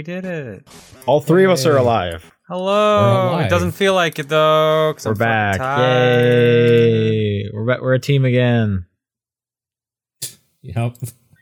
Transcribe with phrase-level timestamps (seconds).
[0.00, 0.66] We did it.
[1.04, 2.32] All three of us are alive.
[2.48, 3.32] Hello.
[3.32, 3.44] alive.
[3.44, 4.94] It doesn't feel like it though.
[5.04, 5.60] We're I'm back.
[5.78, 7.50] Yay!
[7.52, 7.82] We're back.
[7.82, 8.86] We're a team again.
[10.62, 10.96] Yep.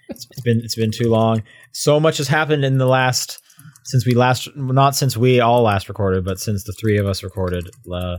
[0.08, 1.44] It's been it's been too long.
[1.70, 3.40] So much has happened in the last
[3.84, 7.22] since we last not since we all last recorded, but since the three of us
[7.22, 7.70] recorded.
[7.88, 8.16] Uh,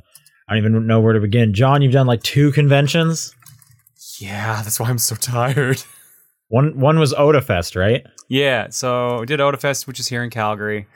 [0.48, 1.54] I don't even know where to begin.
[1.54, 3.36] Jon, you've done like two conventions.
[4.20, 5.84] Yeah, that's why I'm so tired.
[6.48, 8.06] One one was Otafest, right?
[8.30, 10.88] Yeah, so we did Otafest, which is here in Calgary,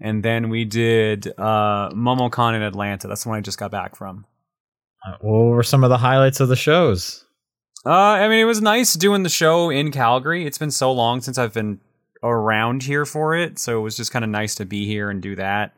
[0.00, 3.06] and then we did uh, MomoCon in Atlanta.
[3.06, 4.24] That's the one I just got back from.
[5.06, 7.26] Uh, What were some of the highlights of the shows?
[7.84, 10.46] Uh, I mean, it was nice doing the show in Calgary.
[10.46, 11.80] It's been so long since I've been
[12.22, 15.22] around here for it, so it was just kind of nice to be here and
[15.22, 15.74] do that.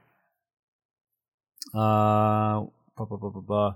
[1.74, 2.64] Uh,
[2.96, 3.74] blah, blah, blah, blah, blah.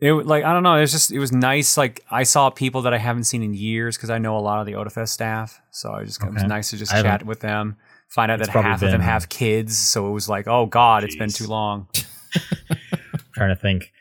[0.00, 0.76] It like I don't know.
[0.76, 1.76] It was just it was nice.
[1.76, 4.60] Like I saw people that I haven't seen in years because I know a lot
[4.60, 5.60] of the Otafest staff.
[5.70, 7.76] So I just it was nice to just I chat with them.
[8.08, 10.66] Find out It's that probably half of them have kids, so it was like, oh
[10.66, 11.86] god, it's been too long.
[13.34, 13.92] trying to think.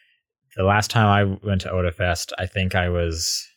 [0.55, 3.47] The last time I went to Otafest, I think I was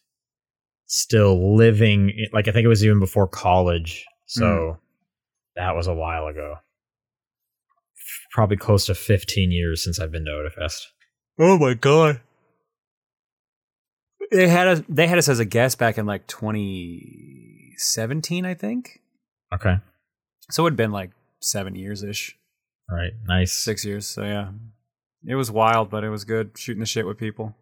[0.87, 2.13] still living.
[2.33, 4.79] Like I think it was even before college, so mm.
[5.55, 6.57] that was a while ago.
[8.33, 10.81] Probably close to 15 years since I've been to Otafest.
[11.39, 12.21] Oh my god.
[14.33, 19.01] They had us they had us as a guest back in like 2017, I think.
[19.55, 19.77] Okay,
[20.51, 21.11] So it had been like
[21.43, 22.35] 7 years ish,
[22.91, 23.53] all right, nice.
[23.53, 24.07] 6 years.
[24.07, 24.49] So yeah.
[25.25, 27.55] It was wild, but it was good shooting the shit with people.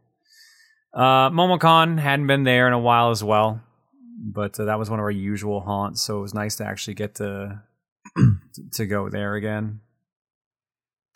[0.94, 3.60] Uh MomoCon hadn't been there in a while as well,
[4.32, 6.94] but uh, that was one of our usual haunts, so it was nice to actually
[6.94, 7.60] get to
[8.74, 9.80] to go there again.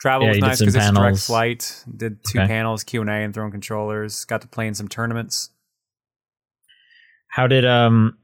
[0.00, 1.84] Travel Yeah, was nice because it's a direct flight.
[1.96, 2.46] Did two Okay.
[2.48, 4.24] panels, Q and A, and throwing controllers.
[4.26, 5.48] Got to play in some tournaments.
[7.34, 8.16] How did um,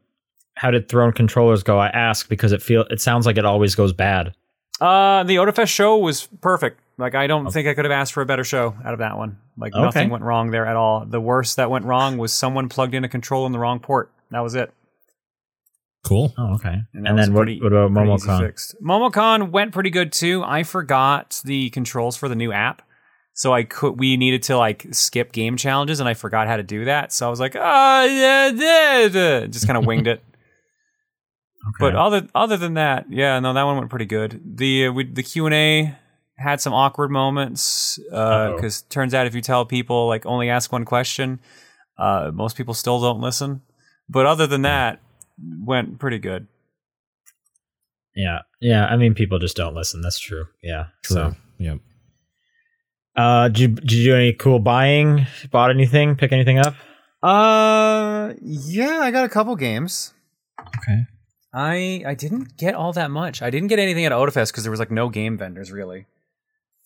[0.55, 1.79] how did thrown controllers go?
[1.81, 4.35] I ask because it feel it sounds like it always goes bad.
[4.81, 6.79] Uh, the Otafest show was perfect.
[6.97, 7.55] Like I don't Okay.
[7.55, 9.37] think I could have asked for a better show out of that one.
[9.59, 9.83] Like Okay.
[9.83, 11.05] nothing went wrong there at all.
[11.05, 14.13] The worst that went wrong was someone plugged in a control in the wrong port.
[14.31, 14.73] That was it.
[16.05, 16.33] Cool.
[16.39, 16.83] Oh, okay.
[16.95, 18.41] And, And, then what, pretty- what about pretty easy MomoCon?
[18.41, 18.75] fixed.
[18.83, 20.43] MomoCon went pretty good too.
[20.45, 22.81] I forgot the controls for the new app.
[23.35, 26.63] So I could we needed to like skip game challenges and I forgot how to
[26.63, 27.13] do that.
[27.13, 30.23] So I was like, oh yeah, yeah, yeah," just kind of winged it.
[31.79, 34.41] But other other than that, yeah, no, that one went pretty good.
[34.57, 35.95] The uh, we, the Q and A
[36.39, 38.55] had some awkward moments Uh-oh.
[38.57, 41.39] because turns out if you tell people like only ask one question,
[41.99, 43.61] uh, most people still don't listen.
[44.09, 45.01] But other than that,
[45.63, 46.47] went pretty good.
[48.17, 48.87] yeah, yeah.
[48.87, 50.01] I mean, people just don't listen.
[50.01, 50.47] That's true.
[50.63, 50.87] Yeah.
[51.05, 51.81] So, Yep.
[53.17, 55.27] Uh, did you, did you do any cool buying?
[55.51, 56.17] Bought anything?
[56.17, 56.75] Pick anything up?
[57.23, 60.15] Uh, yeah, I got a couple games.
[60.61, 61.03] Okay.
[61.53, 63.43] I I didn't get all that much.
[63.43, 66.07] I didn't get anything at Otafest because there was like no game vendors really.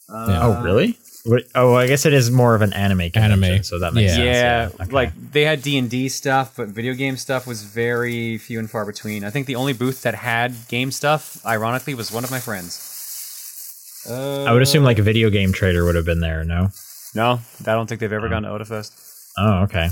[0.09, 0.41] Uh, Yeah.
[0.43, 0.99] oh, really?
[1.27, 3.63] What, oh, I guess it is more of an anime convention, Anime.
[3.63, 4.81] so that makes Yeah, sense.
[4.81, 4.91] Okay.
[4.91, 8.71] like they had D and D stuff, but video game stuff was very few and
[8.71, 9.25] far between.
[9.25, 12.94] I think the only booth that had game stuff, ironically, was one of my friends.
[14.09, 16.45] Uh, I would assume like a video game trader would have been there.
[16.45, 16.69] No.
[17.15, 17.41] no.
[17.61, 18.31] I don't think they've ever Oh.
[18.31, 18.93] gone to Otafest.
[19.39, 19.89] Oh, okay.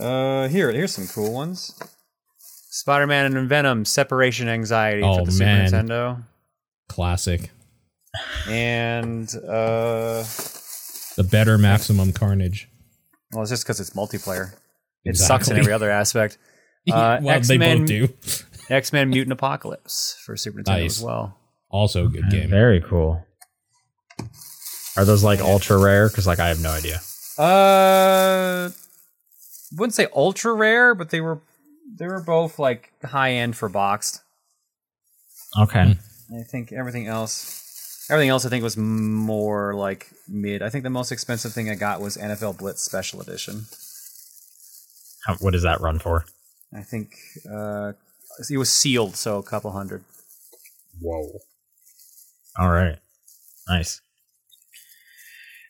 [0.00, 1.74] Uh, here, here's some cool ones.
[2.70, 5.68] Spider-Man and Venom: Separation Anxiety Oh, for the man.
[5.68, 6.22] Super Nintendo,
[6.88, 7.50] Classic.
[8.48, 10.24] and uh,
[11.16, 12.68] The better maximum carnage.
[13.32, 14.54] well, it's just because it's multiplayer.
[15.04, 16.38] It sucks in every other aspect.
[16.90, 18.08] Uh, well, they X-Men- both do.
[18.68, 20.98] X-Men: Mutant Apocalypse for Super Nintendo Nice.
[20.98, 21.38] as well.
[21.70, 22.50] Also a good game.
[22.50, 23.24] Very cool.
[24.96, 26.08] Are those like ultra rare?
[26.08, 27.00] Because like I have no idea.
[27.38, 28.70] Uh,
[29.76, 31.40] wouldn't say ultra rare, but they were
[31.96, 34.22] they were both like high end for boxed.
[35.58, 35.96] Okay.
[36.34, 40.62] I think everything else, everything else, I think was more like mid.
[40.62, 43.66] I think the most expensive thing I got was NFL Blitz Special Edition.
[45.26, 46.24] How, what does that run for?
[46.74, 47.14] I think
[47.50, 47.92] uh,
[48.50, 50.04] it was sealed, so a couple hundred.
[51.00, 51.38] Whoa.
[52.58, 52.98] All right.
[53.68, 54.00] Nice.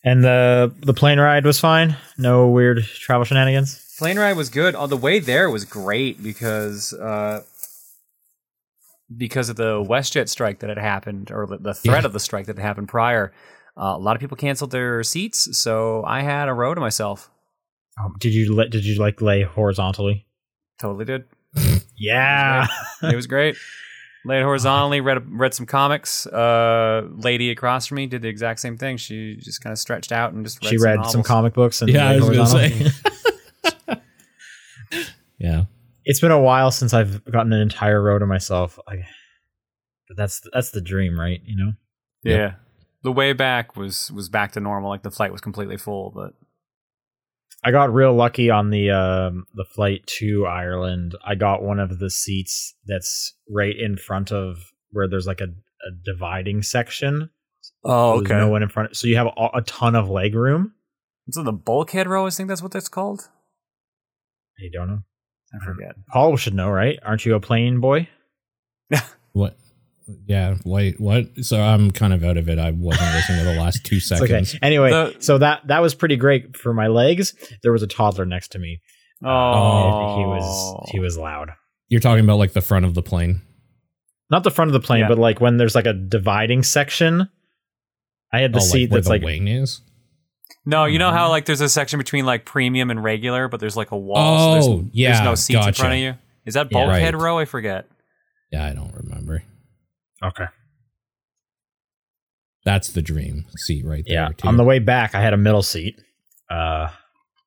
[0.04, 1.96] And the the plane ride was fine.
[2.18, 3.94] No weird travel shenanigans.
[3.98, 4.74] Plane ride was good.
[4.74, 7.42] On the way there was great because uh,
[9.16, 12.06] because of the WestJet strike that had happened, or the, the threat Yeah.
[12.06, 13.32] of the strike that had happened prior.
[13.76, 17.30] Uh, a lot of people canceled their seats, so I had a row to myself.
[18.02, 18.70] Um, did you let?
[18.70, 20.26] Did you like lay horizontally?
[20.80, 21.24] Totally did.
[21.94, 22.66] Yeah.
[23.04, 23.54] It was great.
[24.24, 26.26] Laid horizontally, read read some comics.
[26.26, 28.96] Uh, lady across from me did the exact same thing.
[28.96, 31.82] She just kind of stretched out and just read she some read some comic books
[31.82, 33.96] and Yeah, I laid was gonna say.
[35.38, 35.64] yeah.
[36.04, 38.78] It's been a while since I've gotten an entire row to myself.
[38.88, 39.04] I,
[40.08, 41.40] but that's that's the dream, right?
[41.44, 41.72] You know.
[42.22, 42.36] Yeah.
[42.36, 42.60] Yep.
[43.04, 44.90] The way back was was back to normal.
[44.90, 46.34] Like the flight was completely full, but
[47.64, 51.14] I got real lucky on the um, the flight to Ireland.
[51.24, 55.44] I got one of the seats that's right in front of where there's like a,
[55.44, 57.30] a dividing section.
[57.84, 60.72] oh There's no one in front, so you have a, a ton of leg room.
[61.30, 63.28] So the bulkhead row, I think that's what that's called.
[64.58, 65.02] I don't know.
[65.54, 65.94] I forget.
[66.08, 66.98] Paul should know, right?
[67.04, 68.08] Aren't you a plane boy?
[69.34, 69.56] What?
[70.26, 70.56] Yeah.
[70.64, 71.00] Wait.
[71.00, 71.26] What?
[71.42, 72.58] So I'm kind of out of it.
[72.58, 74.26] I wasn't listening to the last two It's okay.
[74.26, 74.56] seconds.
[74.62, 77.34] Anyway, The- so that that was pretty great for my legs.
[77.62, 78.80] There was a toddler next to me.
[79.24, 81.50] Oh, Uh, he was he was loud.
[81.88, 83.42] You're talking about like the front of the plane.
[84.30, 85.08] Not the front of the plane, Yeah.
[85.08, 87.28] but like when there's like a dividing section.
[88.32, 89.82] I had the oh, seat like that's the like wing is.
[90.64, 91.16] No, you know Mm-hmm.
[91.16, 94.38] how like there's a section between like premium and regular, but there's like a wall.
[94.38, 96.14] so there's, Oh, yeah, There's no seats in front of you.
[96.46, 96.78] Is that Yeah.
[96.86, 97.22] bulkhead Right.
[97.22, 97.38] row?
[97.38, 97.86] I forget.
[98.50, 99.42] Yeah, I don't remember.
[100.22, 100.46] Okay.
[102.64, 104.14] That's the dream seat right there.
[104.14, 104.28] Yeah.
[104.36, 104.46] too.
[104.46, 106.00] On the way back, I had a middle seat,
[106.48, 106.88] uh,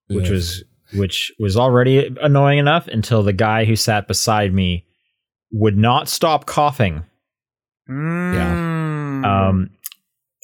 [0.07, 0.31] which Ugh.
[0.31, 0.63] was
[0.94, 4.86] which was already annoying enough until the guy who sat beside me
[5.51, 7.04] would not stop coughing.
[7.89, 9.25] Mm.
[9.25, 9.69] Um,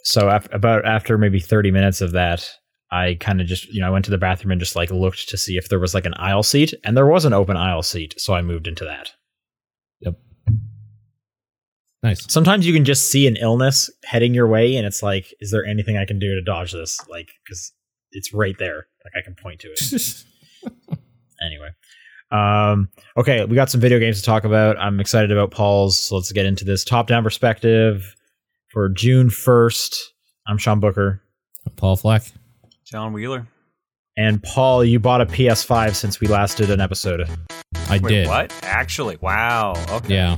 [0.03, 2.49] so af- about after maybe 30 minutes of that,
[2.91, 5.29] I kind of just, you know, I went to the bathroom and just like looked
[5.29, 7.83] to see if there was like an aisle seat, and there was an open aisle
[7.83, 9.11] seat, so I moved into that.
[12.03, 12.25] Nice.
[12.29, 15.65] Sometimes you can just see an illness heading your way, and it's like, is there
[15.65, 16.99] anything I can do to dodge this?
[17.07, 17.71] Like, because
[18.11, 20.23] it's right there, like I can point to it.
[21.45, 21.69] anyway,
[22.31, 24.79] um, okay, we got some video games to talk about.
[24.79, 25.99] I'm excited about Paul's.
[25.99, 28.15] So let's get into this top-down perspective
[28.71, 29.95] for June 1st.
[30.47, 31.21] I'm Sean Booker.
[31.75, 32.23] Paul Fleck.
[32.85, 33.47] Jon Wheeler.
[34.17, 37.29] And Paul, you bought a PS5 since we last did an episode.
[37.89, 38.27] I Wait, did.
[38.27, 38.53] what?
[38.63, 39.73] Actually, wow.
[39.89, 40.15] Okay.
[40.15, 40.37] Yeah.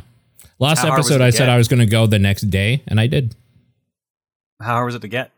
[0.60, 1.50] Last How episode, it to I said get?
[1.50, 3.36] I was going to go the next day, and I did.
[4.62, 5.32] How hard was it to get?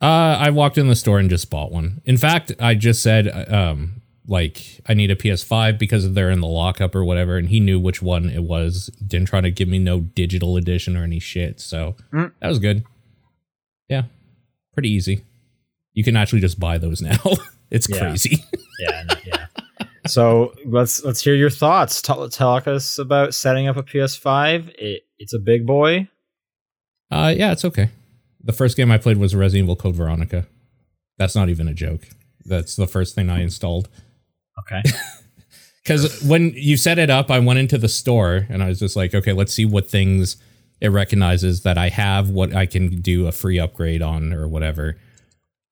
[0.00, 2.00] Uh, I walked in the store and just bought one.
[2.04, 6.46] In fact, I just said, um, like, I need a PS5 because they're in the
[6.46, 8.86] lockup or whatever, and he knew which one it was.
[9.04, 12.32] Didn't try to give me no digital edition or any shit, so Mm.
[12.40, 12.84] that was good.
[13.88, 14.04] Yeah,
[14.72, 15.24] pretty easy.
[15.92, 17.18] You can actually just buy those now.
[17.70, 17.98] it's Yeah.
[17.98, 18.44] crazy.
[18.78, 19.46] Yeah, no, yeah.
[20.08, 22.02] So let's let's hear your thoughts.
[22.02, 24.68] Tell, talk us about setting up a PS5.
[24.78, 26.08] It, it's a big boy.
[27.10, 27.90] Uh, yeah, it's okay.
[28.42, 30.46] The first game I played was Resident Evil Code Veronica.
[31.16, 32.08] That's not even a joke.
[32.44, 33.88] That's the first thing I installed.
[34.58, 34.82] Okay.
[35.88, 38.94] Because when you set it up, I went into the store and I was just
[38.94, 40.36] like, okay, let's see what things
[40.82, 44.98] it recognizes that I have, what I can do a free upgrade on or whatever.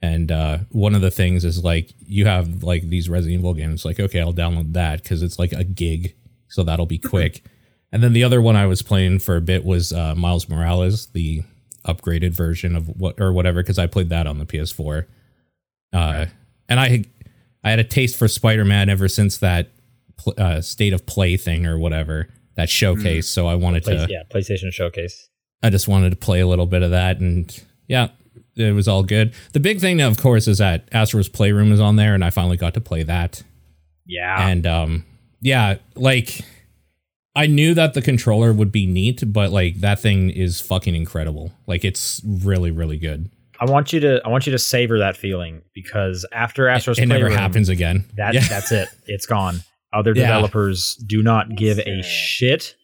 [0.07, 3.85] And uh, one of the things is like, you have like these Resident Evil games.
[3.85, 6.15] Like, okay, I'll download that because it's like a gig.
[6.49, 7.43] So that'll be quick.
[7.93, 11.07] and then the other one I was playing for a bit was uh, Miles Morales,
[11.07, 11.43] the
[11.87, 15.07] upgraded version of what or whatever, because I played that on the PS4.
[15.93, 16.27] Uh,
[16.69, 17.05] and I
[17.65, 19.71] I had a taste for Spider Man ever since that
[20.17, 23.29] pl- uh, state of play thing or whatever that showcase.
[23.29, 25.29] So I wanted Play, to, yeah, PlayStation Showcase.
[25.63, 28.09] I just wanted to play a little bit of that, and yeah,
[28.57, 29.33] it was all good.
[29.53, 32.57] The big thing, of course, is that Astro's Playroom is on there, and I finally
[32.57, 33.43] got to play that.
[34.07, 34.49] Yeah.
[34.49, 35.05] And um,
[35.41, 36.41] yeah, like
[37.35, 41.53] I knew that the controller would be neat, but like that thing is fucking incredible.
[41.67, 43.31] Like it's really, really good.
[43.59, 47.07] I want you to I want you to savor that feeling because after Astro's it
[47.07, 48.05] never Playroom, happens again.
[48.17, 48.47] That yeah.
[48.49, 48.89] that's it.
[49.07, 49.61] It's gone.
[49.93, 50.27] Other Yeah.
[50.27, 52.75] developers do not give a shit.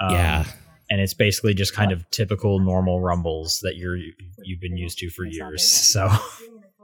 [0.00, 0.44] Um, yeah.
[0.90, 5.10] And it's basically just kind of typical normal rumbles that you're you've been used to
[5.10, 5.66] for years.
[5.92, 6.10] So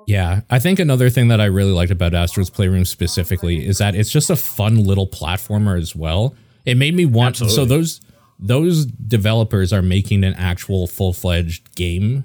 [0.06, 3.94] Yeah, I think another thing that I really liked about Astro's Playroom specifically is that
[3.94, 6.34] it's just a fun little platformer as well.
[6.64, 8.00] It made me want so those
[8.38, 12.24] those developers are making an actual full-fledged game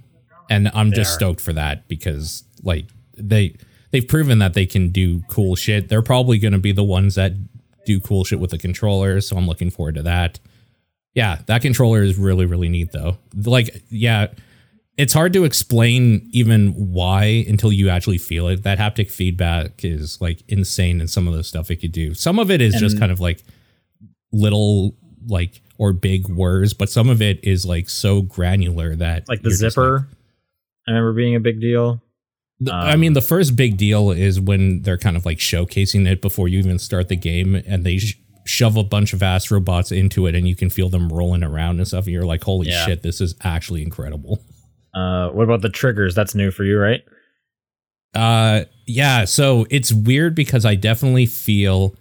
[0.49, 1.15] and I'm just are.
[1.15, 3.55] stoked for that because like they
[3.91, 5.89] they've proven that they can do cool shit.
[5.89, 7.33] They're probably going to be the ones that
[7.85, 10.39] do cool shit with the controller, so I'm looking forward to that.
[11.15, 13.17] Yeah, that controller is really really neat though.
[13.35, 14.27] Like yeah,
[14.97, 18.63] it's hard to explain even why until you actually feel it.
[18.63, 22.13] That haptic feedback is like insane in some of the stuff it could do.
[22.13, 23.43] Some of it is just kind of like
[24.31, 24.95] little
[25.27, 29.51] like or big words, but some of it is like so granular that like the
[29.51, 30.07] zipper,
[30.87, 32.01] I remember being a big deal.
[32.59, 36.05] the- I Um, mean, the first big deal is when they're kind of like showcasing
[36.05, 39.95] it before you even start the game, and they sh- shove a bunch of astrobots
[39.95, 42.05] into it, and you can feel them rolling around and stuff.
[42.05, 42.85] And you're like, "Holy Yeah.
[42.85, 44.41] shit, this is actually incredible!"
[44.93, 46.15] Uh, what about the triggers?
[46.15, 47.01] That's new for you, right?
[48.15, 49.25] Uh, yeah.
[49.25, 51.95] So it's weird because I definitely feel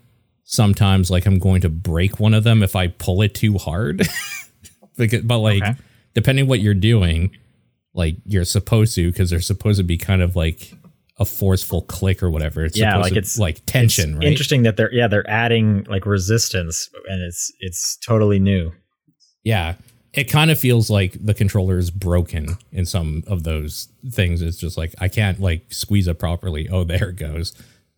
[0.45, 4.09] sometimes like I'm going to break one of them if I pull it too hard.
[4.97, 5.75] because, but like Okay.
[6.15, 7.31] depending what you're doing,
[7.93, 10.73] like you're supposed to because they're supposed to be kind of like
[11.19, 12.65] a forceful click or whatever.
[12.65, 14.29] It's Yeah, like to- it's- like tension, It's right?
[14.29, 18.73] Interesting that they're yeah they're adding like resistance and it's it's totally new.
[19.45, 19.75] Yeah.
[20.15, 24.43] It kind of feels like the controller is broken in some of those things.
[24.43, 26.69] It's just like I can't like squeeze it properly.
[26.69, 27.53] Oh, there it goes.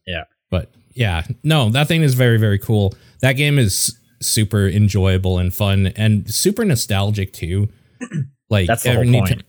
[0.07, 0.25] Yeah.
[0.51, 2.95] But yeah, no, that thing is very, very cool.
[3.21, 7.69] That game is super enjoyable and fun and super nostalgic too.
[8.51, 9.45] Like That's the whole point.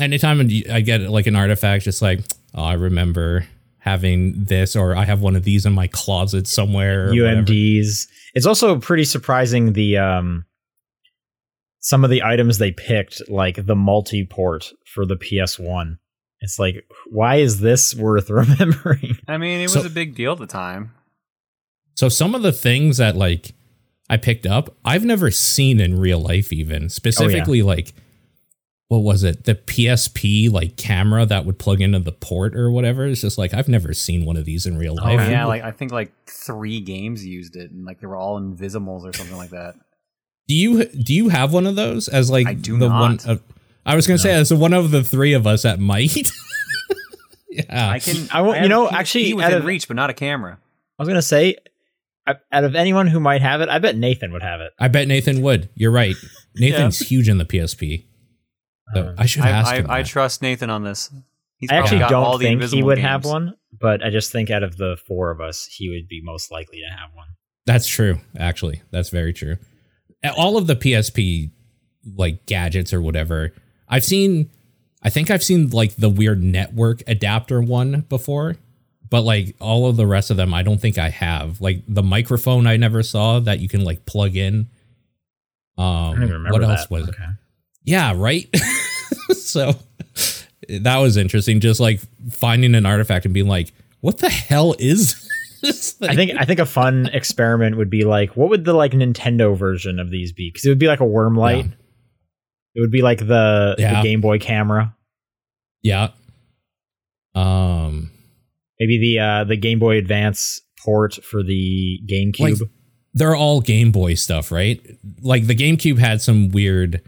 [0.00, 0.40] anytime
[0.72, 2.20] I get like an artifact, just like,
[2.56, 3.46] oh, I remember
[3.78, 7.04] having this, or I have one of these in my closet somewhere.
[7.04, 7.42] or whatever.
[7.42, 8.08] UMDs.
[8.34, 10.44] It's also pretty surprising the um
[11.80, 15.98] some of the items they picked, like the multi-port for the PS1.
[16.40, 19.18] It's like, why is this worth remembering?
[19.28, 20.92] I mean, it So- was a big deal at the time.
[21.94, 23.52] So some of the things that like
[24.10, 26.88] I picked up, I've never seen in real life even.
[26.90, 27.94] Specifically like
[28.88, 29.44] what was it?
[29.44, 33.06] The PSP like camera that would plug into the port or whatever.
[33.06, 35.04] It's just like I've never seen one of these in real life.
[35.12, 35.30] Oh life.
[35.30, 39.02] yeah, like I think like three games used it, and like they were all Invizimals
[39.04, 39.74] or something like that.
[40.48, 43.26] Do you do you have one of those as like I do the one not.
[43.26, 43.42] of,
[43.84, 46.16] I was going to say as one of the three of us that might.
[47.50, 47.90] yeah.
[47.90, 48.28] I can.
[48.32, 50.14] I won't- have you know, a PSP actually, out within of- reach, but not a
[50.14, 50.58] camera.
[50.98, 51.56] I was gonna say,
[52.26, 54.72] out of anyone who might have it, I bet Nathan would have it.
[54.78, 55.68] I bet Nathan would.
[55.74, 56.14] You're right.
[56.56, 58.04] Nathan's huge in the PSP.
[58.94, 59.90] So Uh, I should I, ask I, him.
[59.90, 60.08] I that.
[60.08, 61.10] trust Nathan on this.
[61.58, 63.06] He's I actually got all don't the think he Invizimal would games.
[63.08, 66.20] have one, but I just think out of the four of us, he would be
[66.22, 67.28] most likely to have one.
[67.64, 68.18] That's true.
[68.38, 69.56] Actually, that's very true.
[70.36, 71.50] All of the PSP
[72.16, 73.52] like gadgets or whatever,
[73.88, 74.50] I've seen.
[75.02, 78.56] I think I've seen like the weird network adapter one before,
[79.08, 81.60] but like all of the rest of them, I don't think I have.
[81.60, 84.68] Like the microphone, I never saw that you can like plug in.
[85.78, 86.78] Um, I don't even remember what that.
[86.78, 87.14] else was it?
[87.86, 88.54] Yeah, right.
[89.30, 89.74] so
[90.68, 91.60] that was interesting.
[91.60, 92.00] Just like
[92.30, 95.14] finding an artifact and being like, "What the hell is
[95.62, 96.10] this?" Thing?
[96.10, 99.56] I think I think a fun experiment would be like, what would the like Nintendo
[99.56, 100.50] version of these be?
[100.52, 101.64] Because it would be like a worm light.
[101.66, 101.70] Yeah.
[102.74, 104.02] It would be like the, Yeah.
[104.02, 104.94] the Game Boy camera,
[105.82, 106.08] Yeah.
[107.34, 108.10] Um,
[108.80, 112.40] maybe the uh, the Game Boy Advance port for the GameCube.
[112.40, 112.70] Like-
[113.14, 114.78] they're all Game Boy stuff, right?
[115.22, 117.00] Like the GameCube had some weird,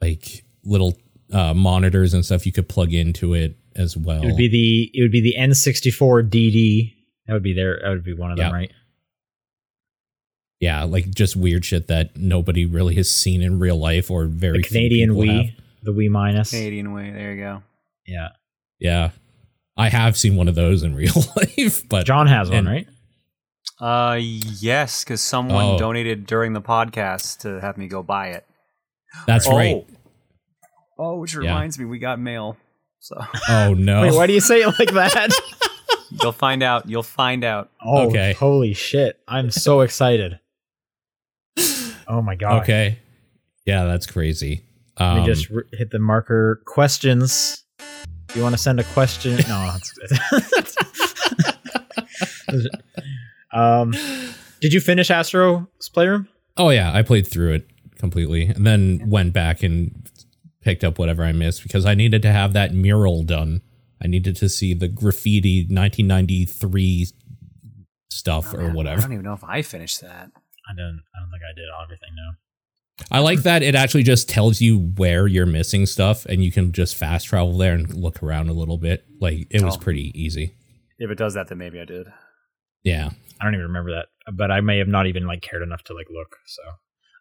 [0.00, 0.96] like little
[1.32, 4.22] uh, monitors and stuff you could plug into it as well.
[4.22, 6.94] it would be the it would be the N64 DD.
[7.26, 7.78] That would be there.
[7.82, 8.56] That would be one of them, Yeah.
[8.56, 8.72] right?
[10.60, 14.58] yeah, like just weird shit that nobody really has seen in real life or very
[14.58, 15.54] The few Canadian people Wii, have.
[15.84, 16.50] the Wii minus.
[16.50, 17.10] Canadian way.
[17.10, 17.62] There you go.
[18.06, 18.28] Yeah,
[18.78, 19.10] Yeah,
[19.76, 22.86] I have seen one of those in real life, but Jon has one, right?
[23.80, 25.78] Uh, yes, because someone Oh.
[25.78, 28.44] donated during the podcast to have me go buy it.
[29.26, 29.56] That's oh.
[29.56, 29.86] right.
[30.98, 31.40] Oh, which Yeah.
[31.40, 32.56] reminds me, we got mail.
[33.00, 33.16] So
[33.48, 34.02] Oh no.
[34.02, 35.30] Wait, why do you say it like that?
[36.22, 36.88] you'll find out.
[36.88, 37.70] You'll find out.
[37.84, 38.34] oh, Okay.
[38.34, 39.18] holy shit!
[39.26, 40.38] I'm so excited.
[42.06, 42.62] Oh my god!
[42.62, 42.98] okay.
[43.66, 44.64] Yeah, that's crazy.
[44.98, 46.60] Let Um, me just r- hit the marker.
[46.66, 47.64] Questions.
[48.34, 49.36] You want to send a question?
[49.48, 49.72] No.
[49.72, 50.76] That's
[53.52, 53.92] um,
[54.60, 56.28] did you finish Astro's Playroom?
[56.56, 57.66] Oh yeah, I played through it
[58.00, 60.10] completely and then went back and
[60.62, 63.62] picked up whatever I missed because I needed to have that mural done.
[64.02, 67.06] I needed to see the graffiti 1993
[68.10, 70.30] stuff or Man, I don't even know if I finished that.
[70.68, 71.02] I don't.
[71.14, 72.10] I don't think I did everything.
[72.14, 72.32] No.
[73.10, 76.72] I like that it actually just tells you where you're missing stuff and you can
[76.72, 79.04] just fast travel there and look around a little bit.
[79.20, 79.80] Like it was Oh.
[79.80, 80.54] pretty easy.
[80.98, 82.08] If it does that, then maybe I did.
[82.84, 83.10] Yeah.
[83.40, 85.94] I don't even remember that, but I may have not even like cared enough to
[85.94, 86.36] like look.
[86.46, 86.62] So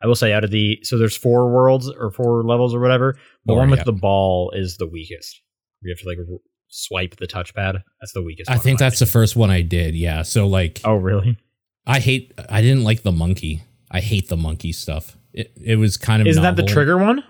[0.02, 3.18] I will say, out of the so there's four worlds or four levels or whatever.
[3.46, 3.86] The one with yeah.
[3.86, 5.42] the ball is the weakest.
[5.82, 7.82] You have to like r- swipe the touchpad.
[8.00, 8.50] That's the weakest.
[8.50, 9.96] I think that's the first one I did.
[9.96, 10.22] Yeah.
[10.24, 10.82] So like.
[10.84, 11.38] Oh really?
[11.86, 13.64] I hate I didn't like the monkey.
[13.92, 15.18] I hate the monkey stuff.
[15.34, 17.24] It it was kind of Isn't that the trigger one?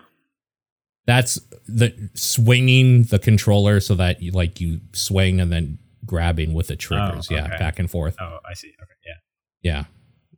[1.06, 6.68] That's the swinging the controller so that you like you swing and then grabbing with
[6.68, 7.30] the oh, triggers.
[7.32, 8.16] Oh, Yeah, back and forth.
[8.20, 8.68] Oh, I see.
[8.68, 9.72] Okay, yeah.
[9.72, 9.84] Yeah,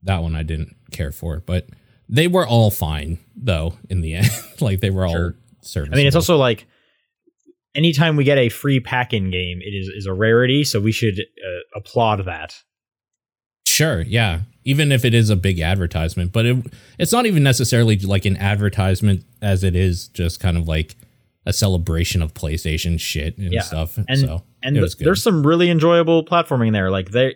[0.03, 1.67] that one I didn't care for, but
[2.11, 4.29] they were all fine though in the end.
[4.61, 5.35] like they were all Sure.
[5.61, 5.95] serviceable.
[5.95, 6.67] I mean, it's also like
[7.73, 11.19] anytime we get a free pack-in game, it is is a rarity, so we should
[11.19, 12.55] uh, applaud that.
[13.65, 14.41] Sure, yeah.
[14.63, 16.57] Even if it is a big advertisement, but it
[16.99, 20.95] it's not even necessarily like an advertisement as it is just kind of like
[21.47, 23.61] a celebration of PlayStation shit and Yeah.
[23.61, 23.97] stuff.
[23.97, 25.07] And so and it was good.
[25.07, 26.91] there's some really enjoyable platforming there.
[26.91, 27.35] Like they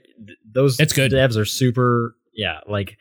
[0.53, 1.11] those It's good.
[1.11, 2.15] devs are super.
[2.35, 2.97] Yeah, like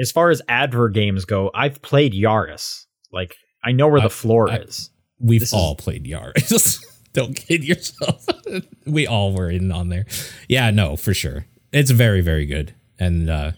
[0.00, 2.84] as far as adver games go, I've played Yaris.
[3.12, 3.34] Like
[3.64, 4.90] I know where I- the floor I- is.
[5.20, 6.84] We've This is- all played Yaris.
[7.12, 8.26] Don't kid yourself.
[8.86, 10.04] we all were in on there.
[10.48, 11.46] Yeah, no, for sure.
[11.72, 12.74] It's very, very good.
[12.98, 13.52] And uh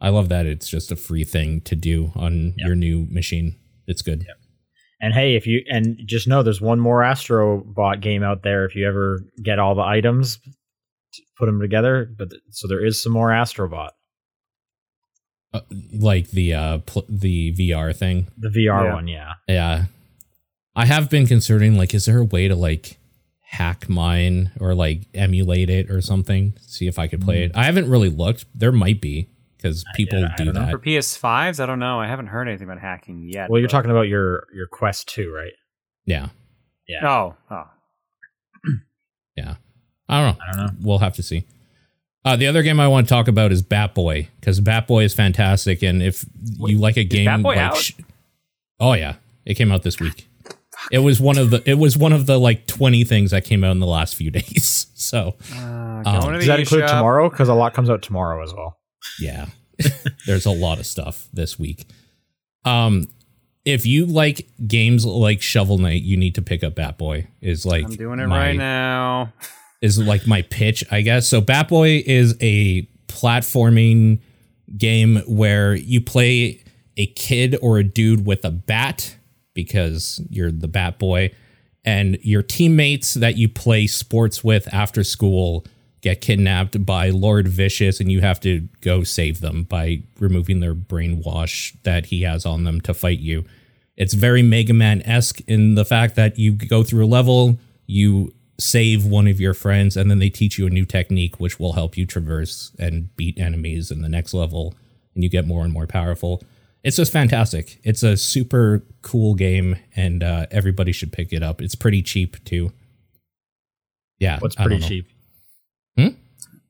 [0.00, 2.66] I love that it's just a free thing to do on Yeah.
[2.68, 3.56] your new machine.
[3.86, 4.26] It's good.
[5.00, 8.64] And hey, if you and just know there's one more Astro Bot game out there.
[8.64, 10.38] If you ever get all the items,
[11.38, 12.10] put them together.
[12.18, 13.92] But so there is some more Astro Bot,
[15.56, 15.60] Uh,
[15.92, 18.28] like the uh pl- the VR thing.
[18.38, 18.94] the VR Yeah.
[18.94, 19.08] one.
[19.08, 19.84] Yeah, Yeah.
[20.74, 22.98] I have been considering like is there a way to like
[23.40, 26.52] hack mine or like emulate it or something?
[26.60, 27.52] See if I could play it.
[27.54, 28.44] I haven't really looked.
[28.54, 30.60] There might be because people yeah, do don't know.
[30.66, 30.70] that.
[30.72, 31.98] For PS5s, I don't know.
[31.98, 33.48] I haven't heard anything about hacking yet.
[33.48, 35.52] Well, you're talking about your your Quest Two, right?
[36.04, 36.28] Yeah.
[36.86, 37.08] Yeah.
[37.08, 37.64] Oh, oh.
[39.36, 39.54] Yeah.
[40.08, 40.44] I don't know.
[40.44, 40.72] I don't know.
[40.82, 41.44] We'll have to see.
[42.26, 45.04] Uh, the other game I want to talk about is Bat Boy because Bat Boy
[45.04, 46.26] is fantastic, and if
[46.58, 47.76] you like a game, Bat Boy like out?
[47.76, 47.92] sh-
[48.80, 49.14] oh yeah,
[49.44, 50.28] it came out this week.
[50.90, 53.62] It was one of the it was one of the like twenty things that came
[53.64, 54.88] out in the last few days.
[54.94, 56.88] So Uh, Um, Does that include eShop.
[56.88, 57.30] tomorrow?
[57.30, 58.76] Because a lot comes out tomorrow as well.
[59.20, 59.46] yeah,
[60.26, 61.86] there's a lot of stuff this week.
[62.64, 63.06] Um,
[63.64, 67.28] if you like games like Shovel Knight, you need to pick up Bat Boy.
[67.40, 69.32] Is like I'm doing it my- right now.
[69.86, 71.28] is like my pitch, I guess.
[71.28, 74.20] So Bat Boy is a platforming
[74.76, 76.62] game where you play
[76.96, 79.16] a kid or a dude with a bat
[79.54, 81.32] because you're the Bat Boy,
[81.84, 85.64] and your teammates that you play sports with after school
[86.02, 90.74] get kidnapped by Lord Vicious, and you have to go save them by removing their
[90.74, 93.44] brainwash that he has on them to fight you.
[93.96, 98.34] It's very Mega Man esque in the fact that you go through a level, you
[98.58, 101.74] save one of your friends, and then they teach you a new technique which will
[101.74, 104.74] help you traverse and beat enemies in the next level,
[105.14, 106.42] and you get more and more powerful.
[106.82, 107.80] It's just fantastic.
[107.82, 111.60] It's a super cool game, and uh, everybody should pick it up.
[111.60, 112.72] It's pretty cheap too.
[114.18, 115.08] Yeah, What's pretty cheap?
[115.98, 116.08] Hmm?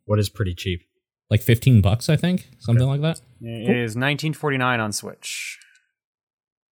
[0.07, 0.83] What is pretty cheap?
[1.31, 3.21] Like fifteen bucks, I think, something like that.
[3.41, 5.59] It is 1949 on Switch.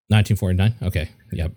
[0.10, 0.76] 1949.
[0.88, 1.10] Okay.
[1.32, 1.52] Yep.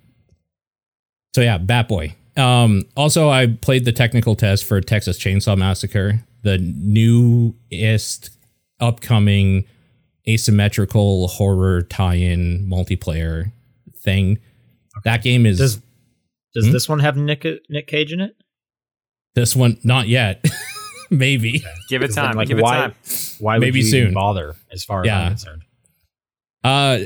[1.35, 2.15] So yeah, Bat Boy.
[2.37, 8.31] Um, also, I played the technical test for Texas Chainsaw Massacre, the newest
[8.81, 9.65] upcoming
[10.29, 13.53] asymmetrical horror tie-in multiplayer
[13.99, 14.39] thing.
[15.05, 15.81] That game is Does
[16.55, 16.73] does Hmm?
[16.73, 18.37] this one have Nick Nick Cage in it?
[19.35, 20.45] this one not yet.
[21.11, 21.63] Maybe.
[21.89, 22.35] Give it time.
[22.37, 22.95] like, Give it why- time.
[23.39, 24.15] Why would Maybe you even soon.
[24.15, 24.57] bother?
[24.73, 25.21] As far as Yeah.
[25.21, 25.63] I'm concerned,
[26.65, 26.99] Uh,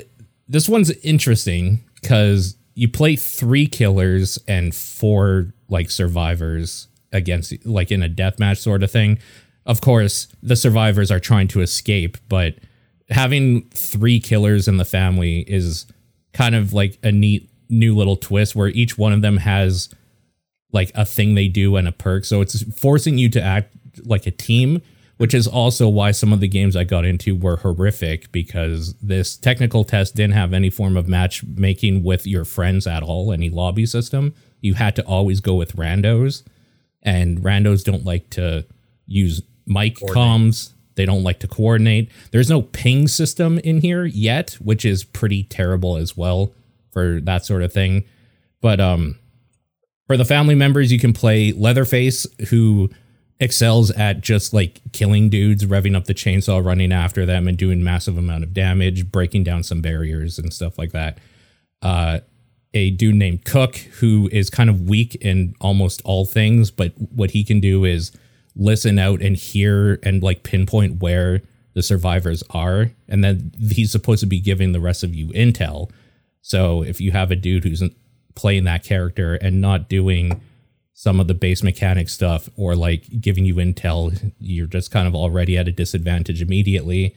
[0.49, 8.03] this one's interesting because you play three killers and four like survivors against like in
[8.03, 9.19] a death match sort of thing.
[9.67, 12.57] Of course, the survivors are trying to escape, but
[13.11, 15.87] having three killers in the family is
[16.33, 19.89] kind of like a neat new little twist where each one of them has
[20.73, 22.25] like a thing they do and a perk.
[22.25, 24.83] So it's forcing you to act like a team,
[25.21, 29.37] which is also why some of the games I got into were horrific because this
[29.37, 33.85] technical test didn't have any form of matchmaking with your friends at all, any lobby
[33.85, 34.35] system.
[34.63, 36.43] You had to always go with randos,
[37.03, 38.65] and randos don't like to
[39.05, 40.73] use mic comms.
[40.95, 42.11] They don't like to coordinate.
[42.31, 46.55] There's no ping system in here yet, which is pretty terrible as well
[46.95, 48.05] for that sort of thing.
[48.63, 49.19] But um
[50.07, 52.89] for the family members, you can play Leatherface, who
[53.41, 57.83] excels at just like killing dudes, revving up the chainsaw, running after them, and doing
[57.83, 61.19] massive amount of damage, breaking down some barriers and stuff like that.
[61.83, 62.21] Uh,
[62.75, 67.33] a dude named Cook, who is kind of weak in almost all things, but what
[67.33, 68.13] he can do is
[68.55, 74.21] listen out and hear and like pinpoint where the survivors are, and then he's supposed
[74.21, 75.91] to be giving the rest of you intel.
[76.43, 77.83] So if you have a dude who's
[78.35, 80.41] playing that character and not doing
[81.01, 85.15] some of the base mechanic stuff or like giving you intel, you're just kind of
[85.15, 87.17] already at a disadvantage immediately.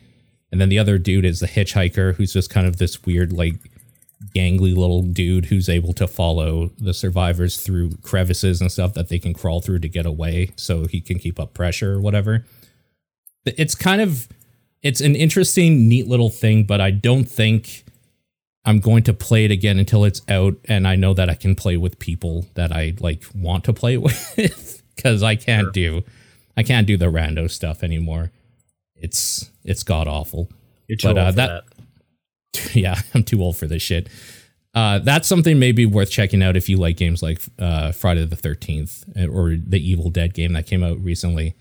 [0.54, 3.56] And then the other dude is the hitchhiker, who's just kind of this weird, like,
[4.34, 9.20] gangly little dude who's able to follow the survivors through crevices and stuff that they
[9.20, 12.46] can crawl through to get away so he can keep up pressure or whatever.
[13.46, 14.30] It's kind of
[14.82, 17.83] it's an interesting, neat little thing, but I don't think
[18.66, 21.54] I'm going to play it again until it's out and I know that I can
[21.56, 25.72] play with people that I like want to play with cuz I can't Sure.
[25.72, 26.04] do
[26.56, 28.32] I can't do the rando stuff anymore.
[28.96, 30.50] It's it's god awful.
[30.88, 31.64] You're too But, old uh, for that-
[32.54, 32.76] that.
[32.76, 34.08] yeah, I'm too old for this shit.
[34.76, 38.36] Uh, that's something maybe worth checking out if you like games like uh, Friday the
[38.36, 41.54] 13th or the Evil Dead game that came out recently.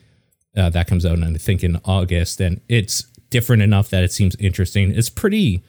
[0.56, 4.34] Uh, that comes out, I think, in August, and it's different enough that it seems
[4.36, 4.94] interesting.
[4.94, 5.62] It's pretty,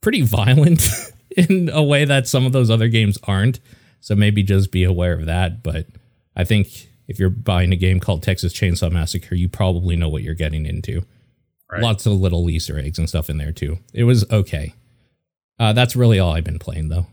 [0.00, 0.88] pretty violent
[1.36, 3.60] in a way that some of those other games aren't.
[4.00, 5.62] So maybe just be aware of that.
[5.62, 5.86] But
[6.34, 10.22] I think if you're buying a game called Texas Chainsaw Massacre, you probably know what
[10.22, 11.04] you're getting into.
[11.70, 11.82] Right.
[11.82, 13.78] Lots of little Easter eggs and stuff in there too.
[13.92, 14.74] It was okay.
[15.58, 17.06] Uh, that's really all I've been playing though.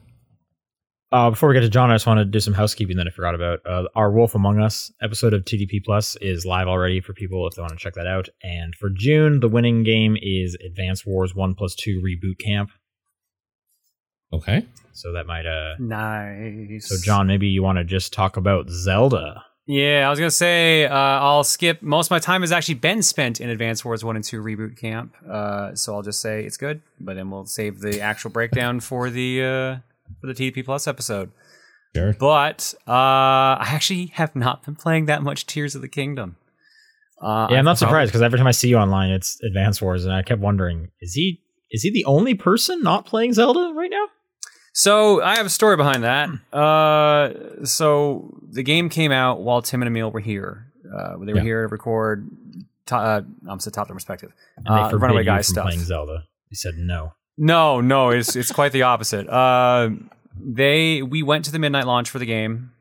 [1.12, 3.12] Uh, before we get to Jon, I just want to do some housekeeping that I
[3.12, 3.60] forgot about.
[3.66, 7.56] Uh, our Wolf Among Us episode of TDP Plus is live already for people if
[7.56, 8.28] they want to check that out.
[8.44, 12.72] And for June, the winning game is Advance Wars 1 plus 2 Reboot Camp.
[14.34, 14.66] Okay.
[14.92, 16.90] So that might, uh, Nice.
[16.90, 19.46] so John, maybe you want to just talk about Zelda.
[19.70, 21.82] Yeah, I was gonna say uh, I'll skip.
[21.82, 24.78] Most of my time has actually been spent in Advance Wars One and Two Reboot
[24.78, 26.82] Camp, uh, so I'll just say it's good.
[27.02, 29.78] But then we'll save the actual breakdown for the uh,
[30.22, 31.32] for the TDP Plus episode.
[31.96, 32.14] Sure.
[32.20, 36.36] But uh, I actually have not been playing that much Tears of the Kingdom.
[37.22, 40.06] Uh, Yeah, I'm not surprised because every time I see you online, it's Advance Wars,
[40.06, 41.42] and I kept wondering, is he
[41.72, 44.06] is he the only person not playing Zelda right now?
[44.74, 46.30] So I have a story behind that.
[46.56, 50.72] Uh, so the game came out while Tim and Emil were here.
[50.96, 51.44] Uh, they were Yeah.
[51.44, 52.30] here to record.
[52.88, 54.32] To, uh, I'm so top down perspective.
[54.70, 55.66] Uh, Runaway Guy stuff.
[55.66, 56.26] playing Zelda.
[56.50, 57.14] He said no.
[57.38, 59.28] No, no, it's it's quite the opposite.
[59.30, 59.90] Uh,
[60.40, 62.72] they we went to the midnight launch for the game.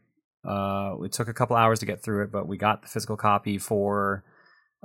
[0.45, 3.17] Uh, it took a couple hours to get through it, but we got the physical
[3.17, 4.25] copy for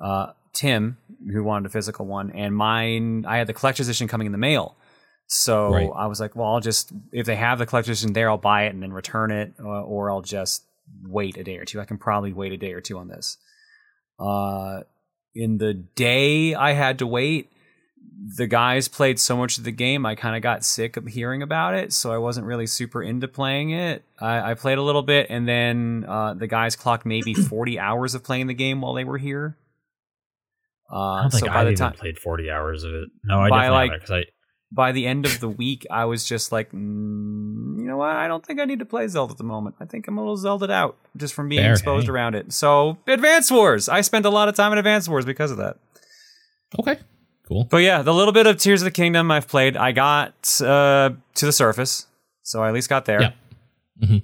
[0.02, 0.98] uh, Tim,
[1.32, 3.26] who wanted a physical one, and mine.
[3.28, 4.76] I had the collector's edition coming in the mail,
[5.28, 5.90] so Right.
[5.96, 8.66] I was like, well, I'll just if they have the collector's edition there, I'll buy
[8.66, 10.64] it and then return it, uh, or I'll just
[11.04, 11.80] wait a day or two.
[11.80, 13.38] I can probably wait a day or two on this.
[14.20, 14.82] Uh,
[15.34, 17.52] in the day I had to wait,
[18.38, 21.42] the guys played so much of the game, I kind of got sick of hearing
[21.42, 24.04] about it, so I wasn't really super into playing it.
[24.20, 28.14] I, I played a little bit, and then uh, the guys clocked maybe 40 hours
[28.14, 29.58] of playing the game while they were here.
[30.92, 33.10] I Uh, don't think so the even time, played 40 hours of it.
[33.24, 34.32] No, I By, definitely like- I
[34.74, 38.12] by the end of the week, I was just like, mm, you know what?
[38.16, 39.76] I don't think I need to play Zelda at the moment.
[39.82, 42.12] I think I'm a little Zelda'd out just from being Fair, exposed hey.
[42.14, 42.54] around it.
[42.54, 43.90] So, Advance Wars.
[43.90, 45.76] I spent a lot of time in Advance Wars because of that.
[46.80, 47.00] Okay.
[47.52, 47.66] Cool.
[47.66, 51.10] But yeah, the little bit of Tears of the Kingdom I've played, I got uh,
[51.36, 52.08] to the surface,
[52.44, 53.22] so I at least got there.
[53.22, 53.32] Yeah.
[54.02, 54.24] Mhm.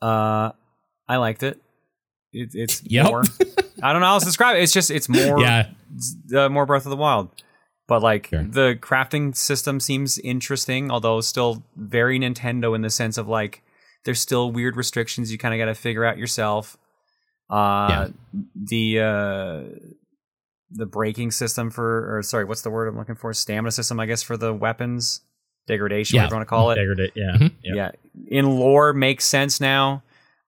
[0.00, 0.52] Uh,
[1.06, 1.60] I liked it.
[2.32, 3.06] it it's Yep.
[3.06, 3.24] more.
[3.82, 4.62] I don't know how to describe it.
[4.62, 5.68] It's just it's more Yeah.
[6.34, 7.28] uh, more Breath of the Wild.
[7.88, 8.42] But like Sure.
[8.42, 13.62] the crafting system seems interesting, although still very Nintendo in the sense of like
[14.06, 16.78] there's still weird restrictions you kind of got to figure out yourself.
[17.50, 18.08] Uh, Yeah.
[18.54, 19.95] The uh,
[20.70, 23.32] the braking system for, or sorry, what's the word I'm looking for?
[23.32, 25.20] Stamina system, I guess, for the weapons
[25.66, 26.22] degradation, Yeah.
[26.22, 26.74] whatever you want to call it.
[26.76, 27.32] Degrade- yeah.
[27.36, 27.52] Mhm.
[27.62, 27.76] Yep.
[27.76, 27.90] Yeah,
[28.28, 30.02] in lore makes sense now.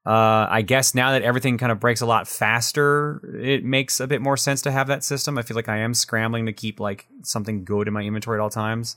[0.07, 4.07] Uh, I guess now that everything kind of breaks a lot faster, it makes a
[4.07, 5.37] bit more sense to have that system.
[5.37, 8.43] I feel like I am scrambling to keep like something good in my inventory at
[8.43, 8.97] all times.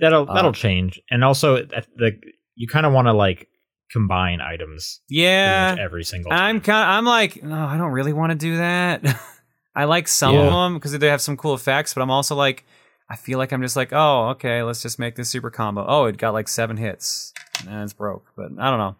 [0.00, 1.00] That'll Uh, that'll change.
[1.10, 2.12] And also the
[2.54, 3.48] you kind of want to like
[3.92, 6.40] combine items Yeah, every single time.
[6.40, 6.90] I'm kind.
[6.90, 9.02] I'm like, no, I don't really want to do that.
[9.76, 12.64] I like some of them because they have some cool effects, but I'm also like,
[13.10, 15.84] I feel like I'm just like, oh, okay, let's just make this super combo.
[15.86, 17.32] Oh, it got like seven hits,
[17.68, 18.24] and it's broke.
[18.36, 18.96] But I don't know.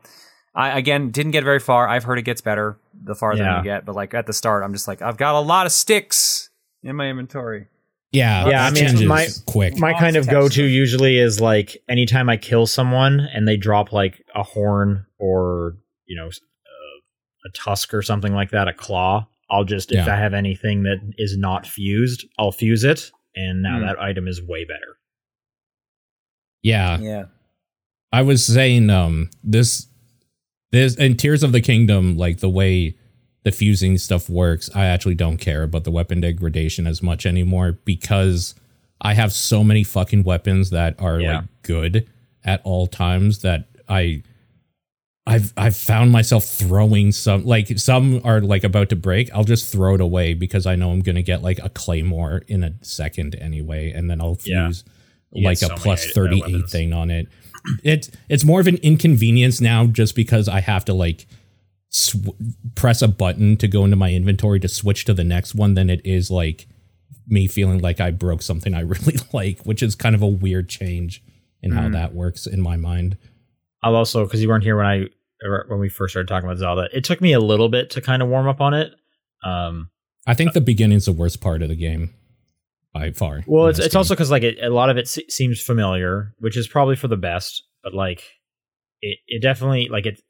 [0.54, 1.88] I again didn't get very far.
[1.88, 3.58] I've heard it gets better the farther Yeah.
[3.58, 5.72] you get, but like at the start, I'm just like, I've got a lot of
[5.72, 6.50] sticks
[6.82, 7.66] in my inventory.
[8.12, 8.48] Yeah.
[8.48, 9.76] Yeah, I mean, my- quick.
[9.78, 13.92] My kind of go to usually is like anytime I kill someone and they drop
[13.92, 19.26] like a horn or you know uh, a tusk or something like that, a claw.
[19.54, 20.12] I'll just if Yeah.
[20.14, 23.86] I have anything that is not fused, I'll fuse it, and now Hmm.
[23.86, 24.98] that item is way better.
[26.62, 26.98] yeah.
[26.98, 27.24] Yeah,
[28.12, 29.86] I was saying um this
[30.72, 32.96] this in Tears of the Kingdom, like the way
[33.44, 37.78] the fusing stuff works, I actually don't care about the weapon degradation as much anymore
[37.84, 38.54] because
[39.02, 41.36] I have so many fucking weapons that are Yeah.
[41.36, 42.08] like good
[42.42, 44.22] at all times that I
[45.26, 49.30] I've I've found myself throwing some like some are like about to break.
[49.34, 52.62] I'll just throw it away because I know I'm gonna get like a claymore in
[52.62, 54.66] a second anyway, and then I'll Yeah.
[54.66, 54.84] fuse
[55.32, 57.28] You like a so plus uh, thirty eight thing on it.
[57.82, 61.26] It's it's more of an inconvenience now just because I have to like
[61.88, 62.28] sw-
[62.74, 65.88] press a button to go into my inventory to switch to the next one than
[65.88, 66.66] it is like
[67.26, 70.68] me feeling like I broke something I really like, which is kind of a weird
[70.68, 71.22] change
[71.62, 71.92] in how Mhm.
[71.92, 73.16] that works in my mind.
[73.84, 75.04] I'll also because you weren't here when I
[75.68, 76.88] when we first started talking about Zelda.
[76.92, 78.92] It took me a little bit to kind of warm up on it.
[79.44, 79.90] Um,
[80.26, 82.14] I think the beginning's the worst part of the game
[82.94, 83.42] by far.
[83.46, 83.98] well, it's it's game.
[83.98, 87.08] also because like it, a lot of it se- seems familiar, which is probably for
[87.08, 87.62] the best.
[87.82, 88.22] But like,
[89.02, 90.20] it it definitely like it.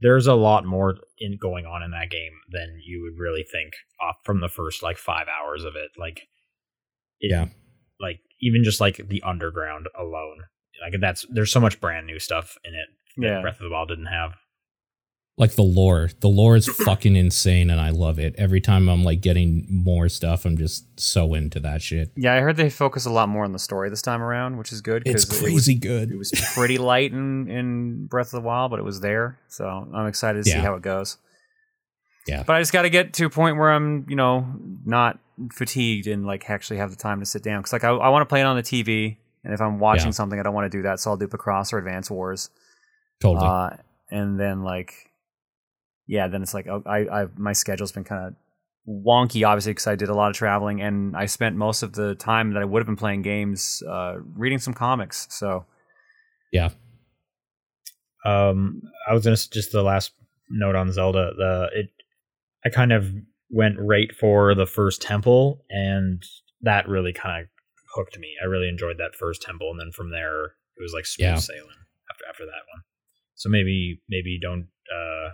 [0.00, 3.72] there's a lot more in going on in that game than you would really think
[4.00, 5.90] off from the first like five hours of it.
[5.98, 6.28] Like,
[7.18, 7.46] it, Yeah.
[7.98, 10.44] like even just like the underground alone,
[10.82, 13.40] like that's there's so much brand new stuff in it that Yeah.
[13.40, 14.32] Breath of the Wild didn't have.
[15.38, 16.10] Like the lore.
[16.20, 18.34] The lore is fucking insane and I love it.
[18.36, 22.12] Every time I'm like getting more stuff, I'm just so into that shit.
[22.16, 24.72] Yeah, I heard they focus a lot more on the story this time around, which
[24.72, 25.02] is good.
[25.06, 26.10] It's 'cause it was- crazy good.
[26.10, 29.38] It was pretty light in, in Breath of the Wild, but it was there.
[29.48, 31.16] So I'm excited to see how it goes.
[32.26, 32.42] Yeah.
[32.46, 34.46] But I just got to get to a point where I'm, you know,
[34.84, 35.18] not
[35.52, 37.60] fatigued and like actually have the time to sit down.
[37.60, 40.06] Because like I, I want to play it on the TV, and if I'm watching
[40.06, 40.12] Yeah.
[40.12, 41.00] something, I don't want to do that.
[41.00, 42.50] So I'll do Picross or Advance Wars.
[43.20, 43.46] Totally.
[43.46, 43.70] Uh,
[44.10, 44.92] and then like,
[46.06, 48.34] yeah, then it's like oh, I, I my schedule's been kind of
[48.88, 52.14] wonky, obviously, because I did a lot of traveling and I spent most of the
[52.14, 55.26] time that I would have been playing games uh, reading some comics.
[55.30, 55.64] So
[56.52, 56.70] yeah.
[58.24, 60.12] Um, I was gonna just the last
[60.50, 61.32] note on Zelda.
[61.36, 61.86] The it,
[62.64, 63.12] I kind of
[63.50, 66.22] went right for the first temple, and
[66.60, 67.48] that really kind of
[67.94, 68.34] hooked me.
[68.42, 70.44] I really enjoyed that first temple, and then from there
[70.76, 71.34] it was like smooth Yeah.
[71.36, 72.82] sailing after after that one.
[73.34, 75.30] So maybe maybe don't uh,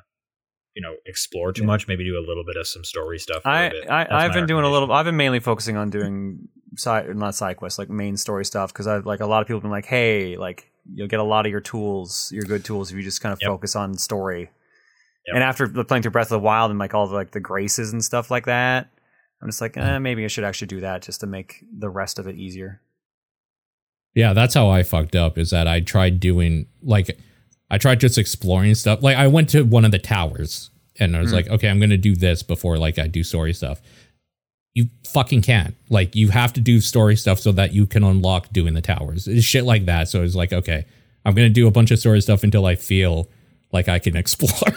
[0.74, 1.66] you know, explore too Yeah.
[1.66, 1.88] much.
[1.88, 3.42] Maybe do a little bit of some story stuff.
[3.42, 3.90] for a I, bit.
[3.90, 4.92] I I've been doing a little.
[4.92, 8.86] I've been mainly focusing on doing side, not side quests, like main story stuff, because
[8.86, 11.46] I've like a lot of people have been like, hey, like you'll get a lot
[11.46, 13.48] of your tools, your good tools, if you just kind of Yep.
[13.48, 14.50] focus on story.
[15.26, 15.34] Yep.
[15.34, 17.92] And after playing through Breath of the Wild and like all the like the graces
[17.92, 18.88] and stuff like that,
[19.40, 22.18] I'm just like, eh, maybe I should actually do that just to make the rest
[22.18, 22.80] of it easier.
[24.14, 25.38] Yeah, that's how I fucked up.
[25.38, 27.16] Is that I tried doing like
[27.70, 29.02] I tried just exploring stuff.
[29.02, 31.34] Like I went to one of the towers and I was Mm.
[31.34, 33.80] like, okay, I'm gonna do this before like I do story stuff.
[34.74, 35.74] You fucking can't.
[35.88, 39.28] Like you have to do story stuff so that you can unlock doing the towers.
[39.28, 40.08] It's shit like that.
[40.08, 40.84] So it's like, okay,
[41.24, 43.28] I'm gonna do a bunch of story stuff until I feel
[43.70, 44.72] like I can explore.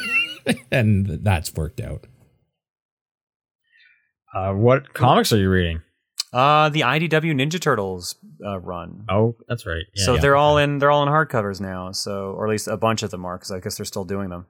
[0.71, 2.06] and that's worked out.
[4.34, 5.82] Uh, what comics are you reading?
[6.34, 8.15] Uh, the IDW Ninja Turtles
[8.46, 9.06] uh, run.
[9.10, 9.84] Oh, that's right.
[9.96, 10.22] Yeah, so yeah.
[10.22, 11.91] they're all in they're all in hardcovers now.
[11.91, 14.30] So or at least a bunch of them are because I guess they're still doing
[14.30, 14.46] them.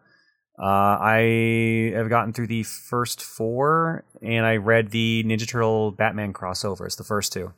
[0.61, 6.33] Uh, I have gotten through the first four, and I read the Ninja Turtle Batman
[6.33, 7.51] crossovers, the first two.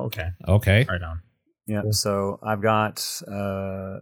[0.00, 0.30] okay.
[0.48, 0.86] Okay.
[0.88, 1.20] Right on.
[1.68, 1.82] Yeah.
[1.82, 1.92] Cool.
[1.92, 3.98] So I've got uh,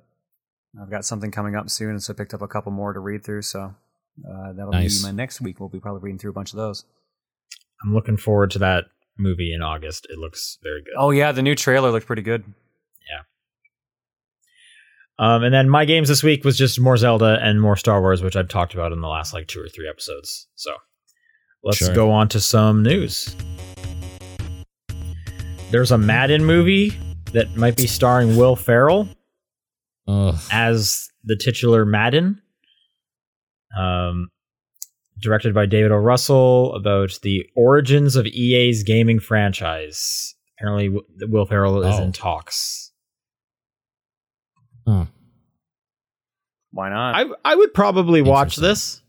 [0.81, 3.01] I've got something coming up soon, and so I picked up a couple more to
[3.01, 3.43] read through.
[3.43, 3.75] So
[4.27, 5.03] uh, that'll Nice.
[5.03, 5.61] be my next week.
[5.61, 6.85] We'll be probably reading through a bunch of those.
[7.83, 8.85] I'm looking forward to that
[9.19, 10.07] movie in August.
[10.11, 10.95] It looks very good.
[10.99, 12.45] Oh yeah, the new trailer looked pretty good.
[13.11, 13.23] Yeah.
[15.19, 18.23] Um, and then my games this week was just more Zelda and more Star Wars,
[18.23, 20.47] which I've talked about in the last like two or three episodes.
[20.55, 20.73] So
[21.63, 21.95] let's Sure.
[21.95, 23.35] go on to some news.
[25.71, 26.93] There's a Madden movie
[27.33, 29.09] that might be starring Will Ferrell
[30.09, 30.35] Ugh.
[30.51, 32.41] as the titular Madden.
[33.79, 34.31] Um,
[35.21, 35.97] directed by David O.
[35.97, 40.35] Russell about the origins of EA's gaming franchise.
[40.59, 40.89] Apparently,
[41.27, 42.03] Will Ferrell is Oh.
[42.03, 42.93] in talks.
[44.87, 45.07] Huh.
[46.73, 47.15] Why not?
[47.15, 49.03] I I would probably watch this.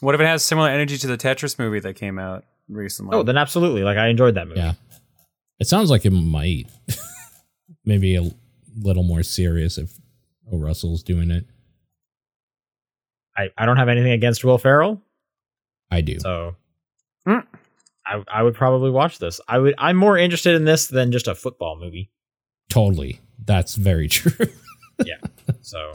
[0.00, 3.16] what if it has similar energy to the Tetris movie that came out recently?
[3.16, 3.82] Oh, then absolutely.
[3.82, 4.60] Like I enjoyed that movie.
[4.60, 4.74] Yeah.
[5.58, 6.66] It sounds like it might.
[7.84, 8.30] Maybe a
[8.78, 9.90] little more serious if
[10.52, 10.58] O.
[10.58, 11.46] Russell's doing it.
[13.36, 15.00] I, I don't have anything against Will Ferrell,
[15.90, 16.18] I do.
[16.20, 16.56] so
[17.26, 17.40] Hmm.
[18.06, 19.40] I I would probably watch this.
[19.48, 22.10] I would I'm more interested in this than just a football movie.
[22.68, 23.20] totally.
[23.44, 24.46] That's very true.
[25.04, 25.16] Yeah.
[25.62, 25.92] So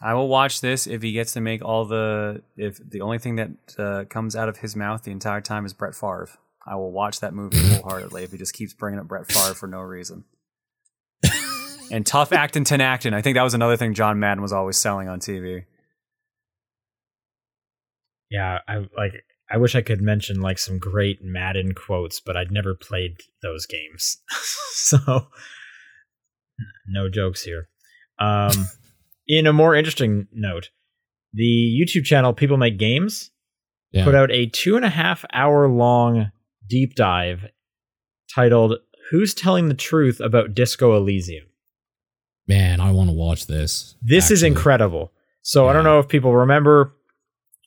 [0.00, 3.36] I will watch this if he gets to make all the if the only thing
[3.36, 6.28] that uh, comes out of his mouth the entire time is Brett Favre.
[6.64, 9.66] I will watch that movie wholeheartedly if he just keeps bringing up Brett Favre for
[9.66, 10.24] no reason.
[11.90, 13.14] And tough acting, Tinactin.
[13.14, 15.64] I think that was another thing John Madden was always selling on TV.
[18.30, 22.50] yeah, I like I wish I could mention like some great Madden quotes, but I'd
[22.50, 24.18] never played those games.
[24.72, 25.28] so
[26.86, 27.68] no jokes here.
[28.18, 28.68] Um
[29.26, 30.70] in a more interesting note,
[31.32, 31.42] the
[31.80, 33.30] YouTube channel People Make Games
[33.92, 34.04] yeah.
[34.04, 36.30] put out a two and a half hour long
[36.68, 37.46] deep dive
[38.34, 38.74] titled
[39.10, 41.46] Who's Telling the Truth About Disco Elysium?
[42.48, 43.94] Man, I want to watch this.
[44.02, 45.12] This is incredible.
[45.42, 46.94] So I don't know if people remember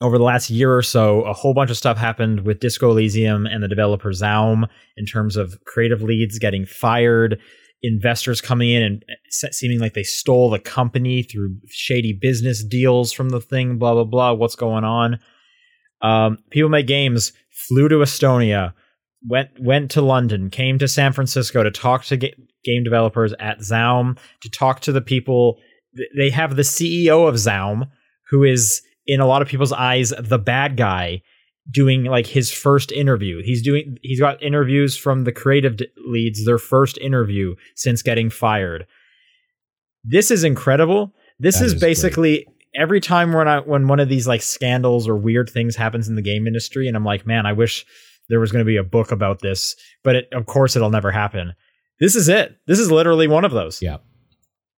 [0.02, 3.46] over the last year or so, a whole bunch of stuff happened with Disco Elysium
[3.46, 4.65] and the developer Zaum
[4.98, 7.39] in terms of creative leads getting fired,
[7.84, 13.30] investors coming in and seeming like they stole the company through shady business deals from
[13.30, 14.34] the thing, blah, blah, blah.
[14.34, 15.20] What's going on?
[16.02, 18.74] Um, People Make Games flew to Estonia,
[19.27, 23.62] went went to London, came to San Francisco to talk to ga- game developers at
[23.62, 25.60] Zaum, to talk to the people
[26.17, 27.86] they have the CEO of Zaum,
[28.29, 31.21] who is in a lot of people's eyes the bad guy,
[31.69, 33.41] doing like his first interview.
[33.43, 38.86] He's doing he's got interviews from the creative leads, their first interview since getting fired.
[40.03, 41.13] This is incredible.
[41.39, 45.15] This is, is basically every time when I when one of these like scandals or
[45.15, 47.86] weird things happens in the game industry, and I'm like, man, I wish
[48.32, 51.12] there was going to be a book about this, but it, of course it'll never
[51.12, 51.54] happen.
[52.00, 52.58] This is it.
[52.65, 53.82] This is literally one of those.
[53.82, 54.04] Yep.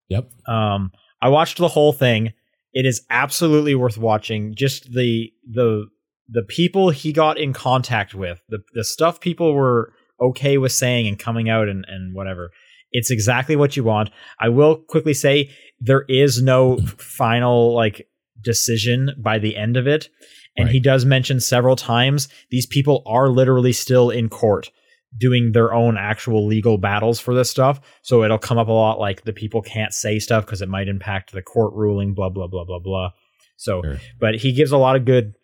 [0.08, 0.30] Yep.
[0.46, 0.90] Um,
[1.22, 2.32] I watched the whole thing.
[2.72, 4.54] It is absolutely worth watching.
[4.56, 5.86] Just the the
[6.28, 11.06] the people he got in contact with, the the stuff people were okay with saying
[11.06, 12.50] and coming out and and whatever.
[12.90, 14.10] It's exactly what you want.
[14.40, 18.08] I will quickly say there is no final like
[18.40, 20.08] decision by the end of it.
[20.56, 24.70] And he does mention several times these people are literally still in court
[25.18, 27.80] doing their own actual legal battles for this stuff.
[28.02, 30.88] So it'll come up a lot like the people can't say stuff because it might
[30.88, 33.10] impact the court ruling, blah, blah, blah, blah, blah.
[33.56, 33.98] So, Sure.
[34.20, 35.34] but he gives a lot of good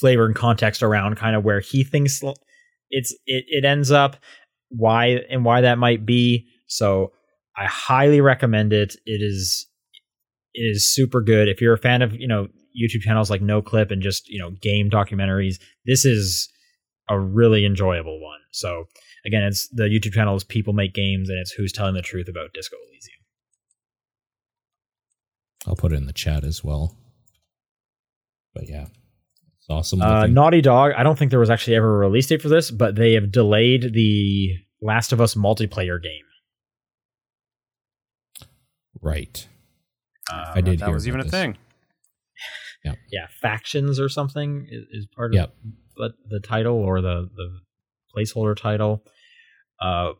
[0.00, 2.22] flavor and context around kind of where he thinks
[2.90, 4.16] it's it, it ends up
[4.68, 7.12] why and why that might be so
[7.56, 9.66] i highly recommend it it is
[10.54, 12.48] it is super good if you're a fan of you know
[12.80, 15.56] youtube channels like Noclip and just you know game documentaries
[15.86, 16.48] this is
[17.08, 18.84] a really enjoyable one so
[19.26, 22.28] again it's the youtube channel is people make games and it's who's telling the truth
[22.28, 23.18] about disco elysium
[25.66, 26.96] I'll put it in the chat as well.
[28.52, 28.86] But yeah,
[29.58, 30.02] it's awesome.
[30.02, 30.26] Uh.
[30.26, 30.90] Naughty Dog.
[30.96, 33.30] I don't think there was actually ever a release date for this, but they have
[33.30, 36.24] delayed the Last of Us multiplayer game.
[39.00, 39.46] right.
[40.32, 41.30] Uh, I did That hear was even a this.
[41.30, 41.56] thing.
[42.84, 45.54] Yeah, factions or something is, is part of Yep.
[45.96, 47.60] the, the title or the the
[48.16, 49.04] placeholder title.
[49.80, 50.12] Uh,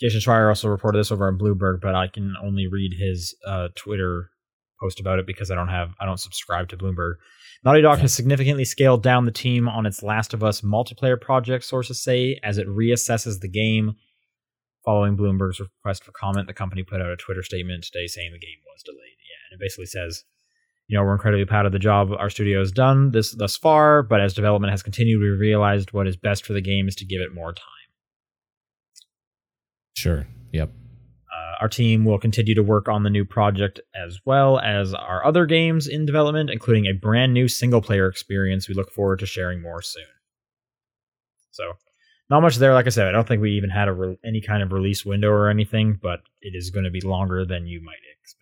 [0.00, 3.68] Jason Schreier also reported this over on Bloomberg, but I can only read his uh,
[3.74, 4.30] Twitter
[4.80, 7.14] post about it because I don't have I don't subscribe to Bloomberg.
[7.64, 8.02] Naughty Dog Okay.
[8.02, 12.40] has significantly scaled down the team on its Last of Us multiplayer project, sources say,
[12.42, 13.96] as it reassesses the game.
[14.86, 18.38] Following Bloomberg's request for comment, the company put out a Twitter statement today saying the
[18.38, 18.96] game was delayed.
[19.20, 20.24] Yeah, and it basically says,
[20.90, 24.02] you know, we're incredibly proud of the job our studio has done this thus far,
[24.02, 27.04] but as development has continued, we realized what is best for the game is to
[27.04, 27.64] give it more time.
[29.94, 30.26] Sure.
[30.52, 30.68] Yep.
[30.68, 35.24] Uh, our team will continue to work on the new project as well as our
[35.24, 38.68] other games in development, including a brand new single player experience.
[38.68, 40.02] We look forward to sharing more soon.
[41.52, 41.74] So,
[42.28, 42.74] not much there.
[42.74, 45.04] Like I said, I don't think we even had a re- any kind of release
[45.04, 48.40] window or anything, but it is going to be longer than you might expect.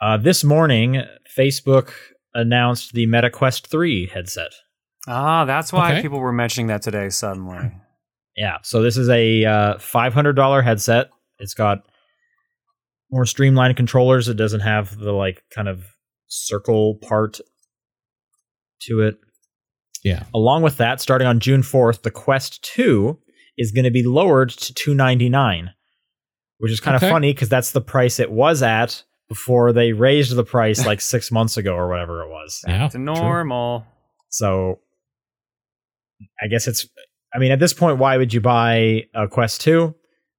[0.00, 1.02] Uh, this morning,
[1.36, 1.92] Facebook
[2.34, 4.50] announced the Meta Quest 3 headset.
[5.06, 6.02] Ah, that's why Okay.
[6.02, 7.70] people were mentioning that today suddenly.
[8.36, 11.10] Yeah, so this is a uh, $500 headset.
[11.38, 11.84] It's got
[13.10, 14.28] more streamlined controllers.
[14.28, 15.84] It doesn't have the like kind of
[16.26, 17.38] circle part
[18.82, 19.16] to it.
[20.02, 20.24] Yeah.
[20.34, 23.18] Along with that, starting on June 4th, the Quest 2
[23.56, 25.70] is going to be lowered to 299,
[26.58, 27.06] which is kind Okay.
[27.06, 31.00] of funny because that's the price it was at before they raised the price like
[31.14, 32.62] 6 months ago or whatever it was.
[32.66, 32.86] Yeah.
[32.86, 33.02] It's true.
[33.04, 33.84] normal.
[34.28, 34.80] So
[36.42, 36.86] I guess it's
[37.34, 39.94] I mean at this point why would you buy a Quest 2?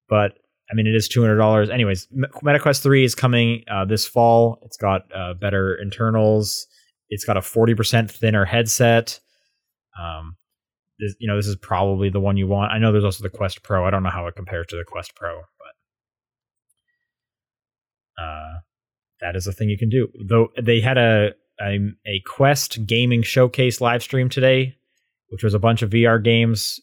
[0.08, 0.34] But
[0.72, 1.70] I mean it is $200.
[1.72, 4.60] Anyways, M- MetaQuest 3 is coming uh, this fall.
[4.64, 6.68] It's got uh, better internals.
[7.10, 9.20] It's got a 40% thinner headset.
[10.00, 10.38] Um
[10.98, 12.72] this, you know this is probably the one you want.
[12.72, 13.86] I know there's also the Quest Pro.
[13.86, 15.42] I don't know how it compares to the Quest Pro,
[18.18, 18.54] but uh
[19.22, 20.08] that is a thing you can do.
[20.28, 24.76] Though they had a a, a Quest gaming showcase live stream today,
[25.30, 26.80] which was a bunch of VR games.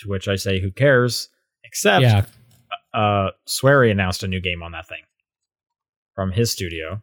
[0.00, 1.28] To which I say, who cares?
[1.64, 2.24] Except, Yeah.
[2.94, 5.02] uh, Swery announced a new game on that thing
[6.14, 7.02] from his studio.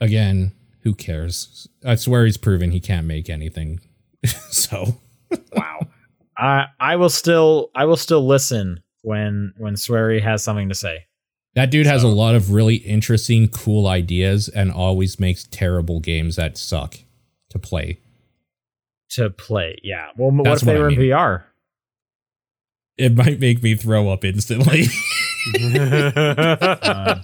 [0.00, 1.68] Again, who cares?
[1.84, 3.80] I swear he's proven he can't make anything.
[4.50, 4.98] so
[5.54, 5.80] Wow.
[6.36, 11.04] I I will still I will still listen when when Swery has something to say.
[11.60, 16.36] That dude has a lot of really interesting, cool ideas and always makes terrible games
[16.36, 16.96] that suck
[17.50, 18.00] to play.
[19.10, 20.06] To play, yeah.
[20.16, 20.96] Well, what if they what I were in.
[20.96, 21.42] VR?
[22.96, 24.84] It might make me throw up instantly.
[25.52, 27.22] Um,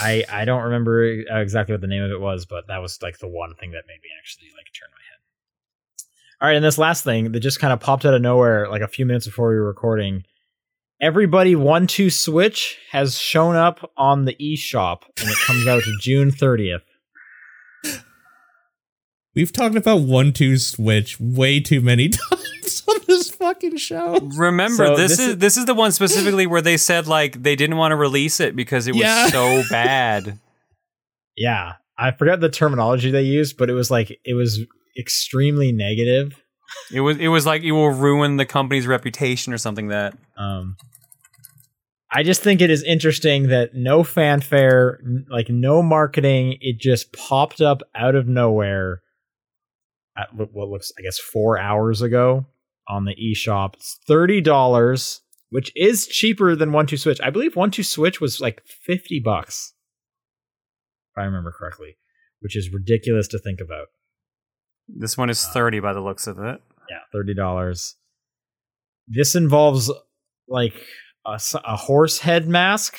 [0.00, 3.18] I I don't remember exactly what the name of it was, but that was like
[3.18, 5.20] the one thing that made me actually like turn my head.
[6.40, 8.82] All right, and this last thing that just kind of popped out of nowhere, like
[8.82, 10.24] a few minutes before we were recording.
[11.02, 16.30] Everybody one two switch has shown up on the eShop, and it comes out June
[16.30, 16.82] thirtieth.
[19.34, 24.18] We've talked about one two switch way too many times on this fucking show.
[24.36, 27.42] Remember, So this, this is, is- this is the one specifically where they said like
[27.42, 29.26] they didn't want to release it because it was Yeah.
[29.28, 30.38] so bad.
[31.36, 34.60] Yeah, I forgot the terminology they used, but it was like it was
[34.98, 36.41] extremely negative.
[36.92, 40.76] It was it was like it will ruin the company's reputation or something that Um,
[42.10, 45.00] I just think it is interesting that no fanfare,
[45.30, 49.00] like no marketing, it just popped up out of nowhere
[50.14, 52.44] at what looks, I guess, four hours ago
[52.86, 53.74] on the eShop.
[53.76, 57.20] It's thirty dollars, which is cheaper than One Two Switch.
[57.22, 59.72] I believe One Two Switch was like fifty bucks,
[61.14, 61.96] if I remember correctly,
[62.40, 63.86] which is ridiculous to think about.
[64.88, 66.60] This one is Uh, 30 by the looks of it.
[66.90, 67.96] Yeah, thirty dollars.
[69.08, 69.90] This involves
[70.48, 70.74] like
[71.24, 72.96] a horse head mask.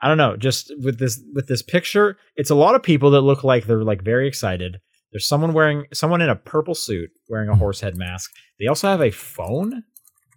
[0.00, 0.36] I don't know.
[0.36, 3.84] Just with this with this picture, it's a lot of people that look like they're
[3.84, 4.80] like very excited.
[5.12, 8.32] There's someone wearing someone in a purple suit wearing a horse head mask.
[8.58, 9.84] They also have a phone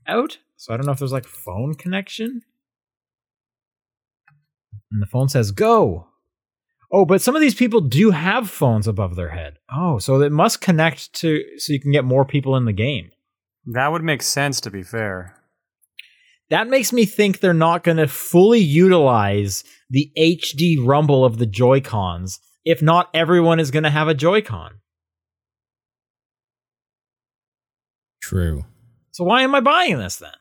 [0.08, 2.42] out, so I don't know if there's like phone connection.
[4.92, 6.08] And the phone says "Go."
[6.92, 9.58] Oh, but some of these people do have phones above their head.
[9.72, 13.12] Oh, so it must connect to so you can get more people in the game.
[13.66, 15.36] That would make sense to be fair.
[16.50, 21.48] That makes me think they're not going to fully utilize the HD rumble of the
[21.48, 24.80] Joy-Cons if not everyone is going to have a Joy-Con.
[28.22, 28.66] True.
[29.12, 30.32] So why am I buying this then?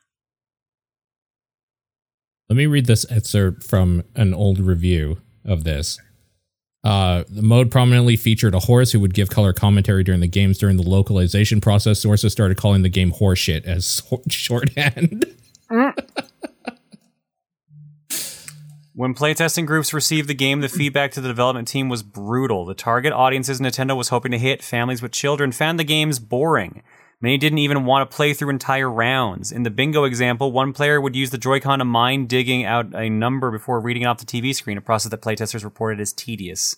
[2.49, 5.99] Let me read this excerpt from an old review of this.
[6.85, 10.59] Uh, the mode prominently featured a horse who would give color commentary during the games.
[10.59, 15.25] During the localization process, sources started calling the game horseshit as shorthand.
[18.97, 22.63] When playtesting groups received the game, the feedback to the development team was brutal.
[22.63, 26.81] The target audiences Nintendo was hoping to hit, families with children, found the games boring.
[27.21, 29.51] Many didn't even want to play through entire rounds.
[29.51, 33.09] In the bingo example, one player would use the Joy-Con to mind digging out a
[33.09, 36.75] number before reading it off the TV screen, a process that playtesters reported as tedious.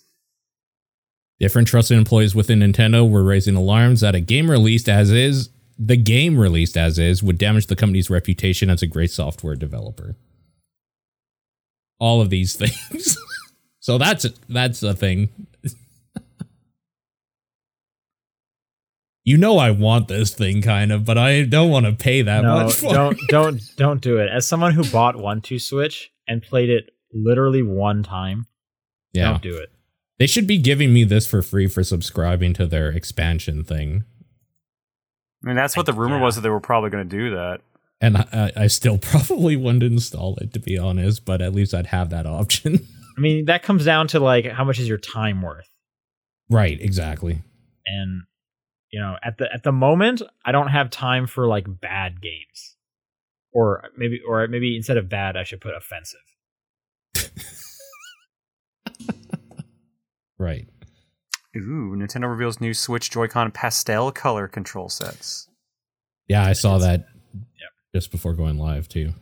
[1.40, 5.96] Different trusted employees within Nintendo were raising alarms that a game released as is, the
[5.96, 10.16] game released as is, would damage the company's reputation as a great software developer.
[12.00, 13.16] All of these things.
[13.80, 15.28] so that's that's a thing.
[19.28, 22.42] You know I want this thing kind of, but I don't want to pay that
[22.42, 23.20] no, much for don't it.
[23.28, 24.28] don't don't do it.
[24.30, 28.46] As someone who bought One Two Switch and played it literally one time,
[29.12, 29.30] Yeah.
[29.32, 29.70] don't do it.
[30.18, 34.04] They should be giving me this for free for subscribing to their expansion thing.
[35.44, 36.22] I mean, that's what the rumor Yeah.
[36.24, 37.60] was that they were probably going to do that.
[38.00, 41.86] And I, I still probably wouldn't install it to be honest, but at least I'd
[41.86, 42.86] have that option.
[43.16, 45.68] I mean, that comes down to like how much is your time worth?
[46.50, 47.42] right, exactly.
[47.86, 48.22] and
[48.90, 52.76] you know at the at the moment i don't have time for like bad games
[53.52, 56.20] or maybe or maybe instead of bad i should put offensive
[60.38, 60.66] Right.
[61.56, 65.48] Ooh, Nintendo reveals new Switch Joy-Con pastel color control sets.
[66.28, 67.06] Yeah, I saw that
[67.92, 69.14] just before going live too.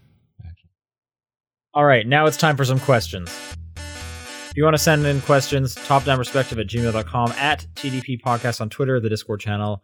[1.73, 3.57] all right now it's time for some questions if
[4.57, 9.09] you want to send in questions topdownperspective at gmail.com at tdp podcast on twitter the
[9.09, 9.83] discord channel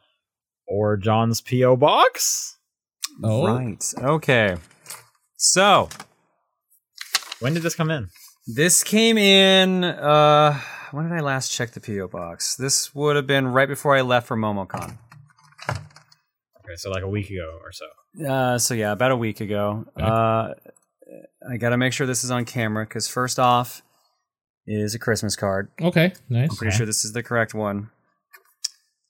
[0.66, 2.57] or jon's po box
[3.23, 3.47] Oh.
[3.47, 3.85] Right.
[3.99, 4.57] Okay.
[5.37, 5.91] So,
[7.41, 8.09] when did this come in
[8.47, 9.85] This came in.
[9.85, 10.59] Uh,
[10.93, 12.57] when did I last check the PO box?
[12.57, 14.97] This would have been right before I left for MomoCon.
[15.68, 17.85] okay so like a week ago or so
[18.27, 19.85] Uh, so yeah, about a week ago.
[19.99, 20.07] Okay.
[20.07, 20.55] Uh,
[21.51, 23.83] I got to make sure this is on camera because first off
[24.66, 25.68] is a Christmas card.
[25.80, 26.50] Okay, nice.
[26.50, 27.90] I'm pretty sure this is the correct one.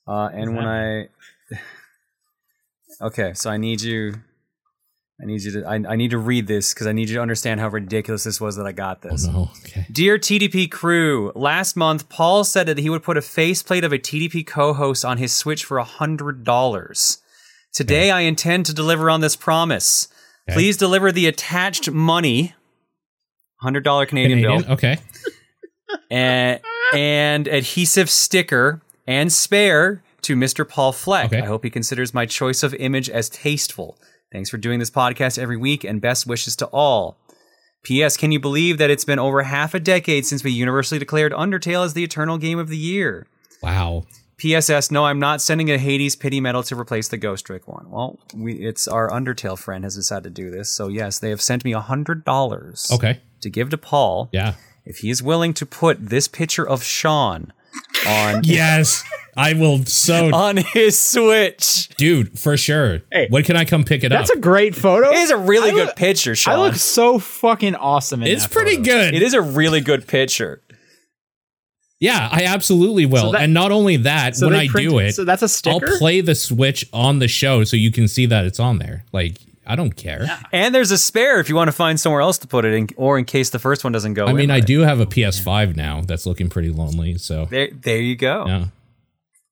[0.07, 1.07] Uh, and when I,
[3.01, 4.15] okay, so I need you.
[5.21, 5.65] I need you to.
[5.65, 8.41] I, I need to read this because I need you to understand how ridiculous this
[8.41, 9.27] was that I got this.
[9.27, 9.51] Oh no.
[9.63, 9.85] Okay.
[9.91, 13.99] Dear TDP crew, last month Paul said that he would put a faceplate of a
[13.99, 17.19] TDP co-host on his Switch for a hundred dollars.
[17.71, 20.07] Today I intend to deliver on this promise.
[20.49, 20.55] Okay.
[20.55, 22.53] Please deliver the attached money,
[23.61, 24.61] hundred dollar Canadian, Canadian?
[24.63, 24.97] bill, Okay.
[26.13, 26.59] And,
[26.93, 30.67] and adhesive sticker and spare to Mr.
[30.67, 31.25] Paul Fleck.
[31.33, 31.41] Okay.
[31.41, 33.97] I hope he considers my choice of image as tasteful.
[34.31, 37.17] Thanks for doing this podcast every week, and best wishes to all.
[37.83, 38.15] P.S.
[38.15, 41.83] Can you believe that it's been over half a decade since we universally declared Undertale
[41.85, 43.27] as the eternal game of the year?
[43.61, 44.05] Wow.
[44.37, 44.89] P.S.S.
[44.89, 47.89] No, I'm not sending a Hades pity medal to replace the Ghost Trick one.
[47.91, 50.69] Well, we, it's our Undertale friend has decided to do this.
[50.69, 53.19] So yes, they have sent me a hundred dollars Okay.
[53.41, 54.53] to give to Paul Yeah.
[54.85, 57.53] If he is willing to put this picture of Sean
[58.07, 59.03] on Yes.
[59.35, 61.87] I will so, on his Switch.
[61.97, 63.01] dude, for sure.
[63.11, 64.35] Hey, when can I come pick it That's up?
[64.35, 65.09] That's a great photo.
[65.09, 66.53] It is a really I good look- picture, Sean.
[66.53, 68.83] I look so fucking awesome in it's that pretty photo.
[68.83, 69.15] good.
[69.15, 70.61] it is a really good picture.
[71.99, 73.31] Yeah, I absolutely will.
[73.31, 75.89] that- and not only that, So when I print- do it, so that's a sticker?
[75.89, 79.05] i'll play the Switch on the show so you can see that it's on there.
[79.13, 80.25] Like, I don't care.
[80.51, 82.89] And there's a spare if you want to find somewhere else to put it in,
[82.97, 84.25] or in case the first one doesn't go.
[84.25, 84.65] I mean, in I right.
[84.65, 87.17] do have a PS5 now that's looking pretty lonely.
[87.17, 88.45] So, There, there you go.
[88.47, 88.65] yeah.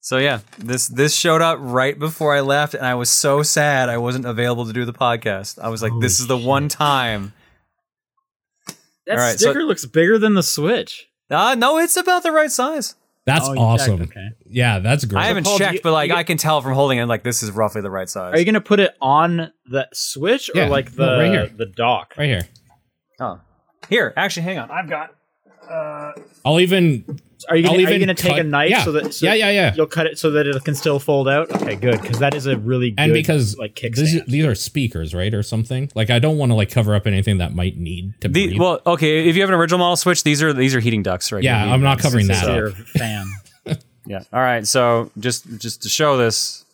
[0.03, 3.87] So yeah, this this showed up right before I left, and I was so sad
[3.87, 5.59] I wasn't available to do the podcast.
[5.59, 7.33] I was like, this is the one time.
[9.05, 11.07] That All right, so- sticker looks bigger than the Switch.
[11.29, 12.95] Uh, no, it's about the right size.
[13.25, 13.99] That's Oh, awesome.
[13.99, 14.29] checked, okay.
[14.47, 15.21] Yeah, that's great.
[15.21, 17.23] I haven't Paul, checked, you- but like you- I can tell from holding it, like
[17.23, 18.33] this is roughly the right size.
[18.33, 21.47] Are you gonna put it on the Switch or Yeah, like the no, right here.
[21.55, 22.15] the dock?
[22.17, 22.47] right here.
[23.19, 23.39] oh,
[23.89, 24.71] here, actually, hang on.
[24.71, 25.11] I've got.
[25.69, 26.11] Uh,
[26.43, 27.19] I'll even
[27.49, 28.83] Are you gonna, I'll are you even gonna take a knife yeah.
[28.83, 29.73] so that so Yeah, yeah, yeah.
[29.75, 31.51] you'll cut it so that it can still fold out?
[31.51, 34.25] Okay, good because that is a really good and because like this, kickstand.
[34.27, 35.89] these are speakers, right, or something.
[35.95, 38.81] Like I don't want to like cover up anything that might need to The, well,
[38.85, 39.27] okay.
[39.27, 41.43] If you have an original model Switch, these are these are heating ducts, right?
[41.43, 41.71] Yeah.
[41.71, 43.25] I'm not covering This is that your fan.
[44.05, 44.23] Yeah.
[44.33, 44.65] All right.
[44.65, 46.65] So just just to show this,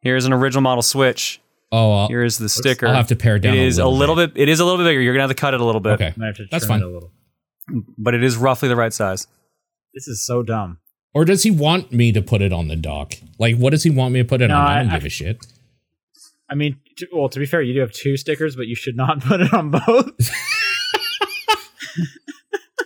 [0.00, 1.40] here's an original model Switch.
[1.72, 2.86] oh, I'll, Here's the sticker.
[2.86, 3.54] I'll have to pare down.
[3.54, 4.32] It is a little bit.
[4.36, 5.00] It is a little bit bigger.
[5.00, 5.94] You're gonna have to cut it a little bit.
[5.94, 6.80] Okay, I have to That's fine.
[6.80, 7.10] it a little.
[7.98, 9.26] But it is roughly the right size.
[9.94, 10.78] This is so dumb.
[11.14, 13.14] or does he want me to put it on the dock?
[13.38, 14.66] Like, what does he want me to put it No, on?
[14.66, 15.44] I don't I- give a shit.
[16.48, 18.96] I mean, t- well, to be fair, you do have two stickers, but you should
[18.96, 20.10] not put it on both.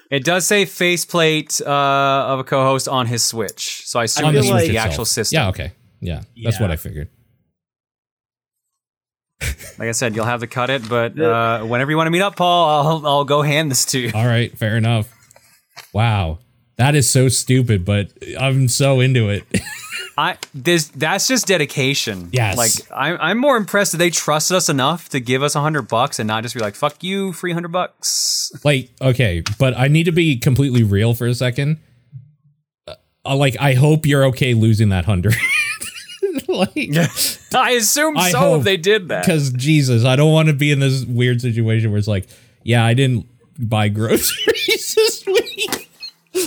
[0.08, 1.68] It does say faceplate uh,
[2.28, 4.76] of a co-host on his Switch, so I assume this the was like- the Switch
[4.78, 5.34] actual system.
[5.36, 6.62] Yeah, okay, yeah, that's Yeah.
[6.62, 7.08] what I figured.
[9.78, 12.22] Like I said, you'll have to cut it, but uh, whenever you want to meet
[12.22, 14.10] up, Paul, I'll I'll go hand this to you.
[14.14, 15.12] All right, fair enough.
[15.92, 16.38] Wow,
[16.76, 19.44] that is so stupid, but I'm so into it.
[20.18, 22.30] I this that's just dedication.
[22.32, 22.56] Yes.
[22.56, 25.88] Like I'm I'm more impressed that they trusted us enough to give us a hundred
[25.88, 29.88] bucks and not just be like, "Fuck you, free hundred bucks." like, okay, but I
[29.88, 31.78] need to be completely real for a second.
[33.26, 35.34] Uh, like, I hope you're okay losing that hundred.
[36.48, 36.70] like,
[37.54, 38.56] I assume I so.
[38.56, 39.24] if they did that.
[39.24, 42.28] because Jesus, I don't want to be in this weird situation where it's like,
[42.62, 43.26] yeah, I didn't
[43.58, 45.55] buy groceries this week,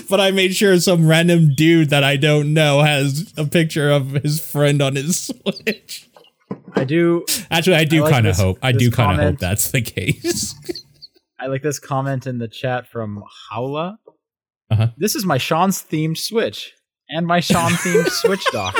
[0.09, 4.11] but I made sure some random dude that I don't know has a picture of
[4.11, 6.09] his friend on his Switch.
[6.73, 7.25] I do.
[7.51, 8.59] Actually, I do like kind of hope.
[8.61, 10.55] I do kind of hope that's the case.
[11.39, 13.97] I like this comment in the chat from Howla.
[14.71, 14.87] Uh-huh.
[14.97, 16.73] This is my Sean's themed Switch
[17.09, 18.75] and my Sean themed Switch dock.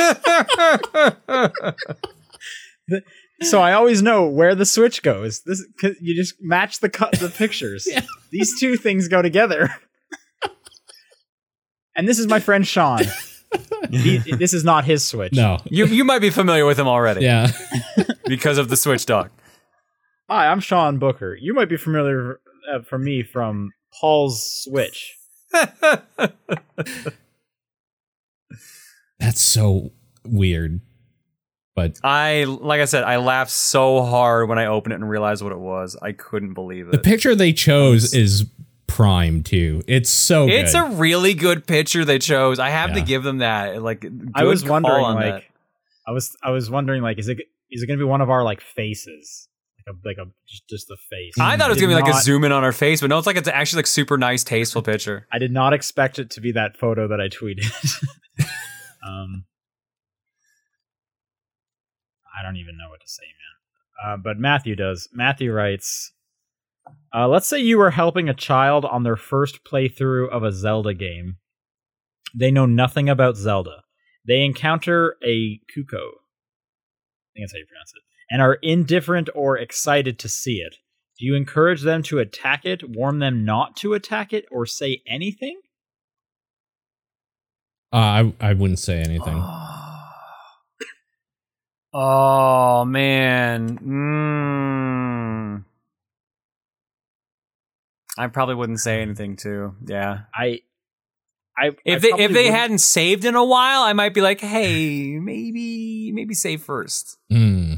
[3.42, 5.42] So I always know where the Switch goes.
[5.46, 5.66] This
[6.02, 7.88] you just match the cut the pictures.
[7.90, 8.02] Yeah.
[8.32, 9.74] These two things go together.
[12.00, 13.02] And this is my friend Sean.
[13.90, 15.34] He- this is not his Switch.
[15.34, 15.58] no.
[15.66, 17.52] you you might be familiar with him already Yeah.
[18.26, 19.32] because of the Switch dock.
[20.30, 21.36] Hi, I'm Sean Booker.
[21.36, 22.40] You might be familiar
[22.72, 25.16] uh, from me from Paul's Switch.
[29.20, 29.92] That's so
[30.24, 30.82] weird.
[31.76, 35.42] But I like I said, I laughed so hard when I opened it and realized
[35.42, 35.98] what it was.
[36.02, 36.92] I couldn't believe it.
[36.92, 38.46] the picture they chose is
[38.90, 39.82] prime too.
[39.88, 40.56] It's so good.
[40.56, 42.60] It's a really good picture they chose.
[42.60, 43.82] I have to give them that.
[43.82, 45.44] Like, I was wondering, on like, that.
[46.06, 47.38] I was, I was wondering, like, is it,
[47.70, 50.68] is it going to be one of our like faces, like a, like a, just,
[50.68, 51.34] just the face?
[51.40, 53.18] I thought it was gonna be like a zoom in on our face, but no,
[53.18, 55.28] it's like it's actually like super nice, tasteful picture.
[55.32, 57.66] I did not expect it to be that photo that I tweeted.
[59.08, 59.46] um,
[62.38, 64.14] I don't even know what to say, man.
[64.14, 65.10] Uh, but Matthew does.
[65.14, 66.12] Matthew writes,
[67.14, 70.94] uh, "Let's say you were helping a child on their first playthrough of a Zelda
[70.94, 71.38] game.
[72.36, 73.84] They know nothing about Zelda.
[74.28, 76.06] They encounter a Cucco.
[76.06, 80.76] I think that's how you pronounce it, and are indifferent or excited to see it.
[81.18, 85.02] Do you encourage them to attack it, warn them not to attack it, or say
[85.08, 85.60] anything?
[87.92, 89.44] uh, I I wouldn't say anything.
[91.92, 93.80] Oh man.
[93.80, 95.19] Mm.
[98.20, 99.76] I probably wouldn't say anything too.
[99.86, 100.24] Yeah.
[100.36, 100.60] I,
[101.58, 104.20] I If I they if they wouldn't- hadn't saved in a while, I might be
[104.22, 107.18] like, hey, maybe maybe save first.
[107.32, 107.76] Hmm.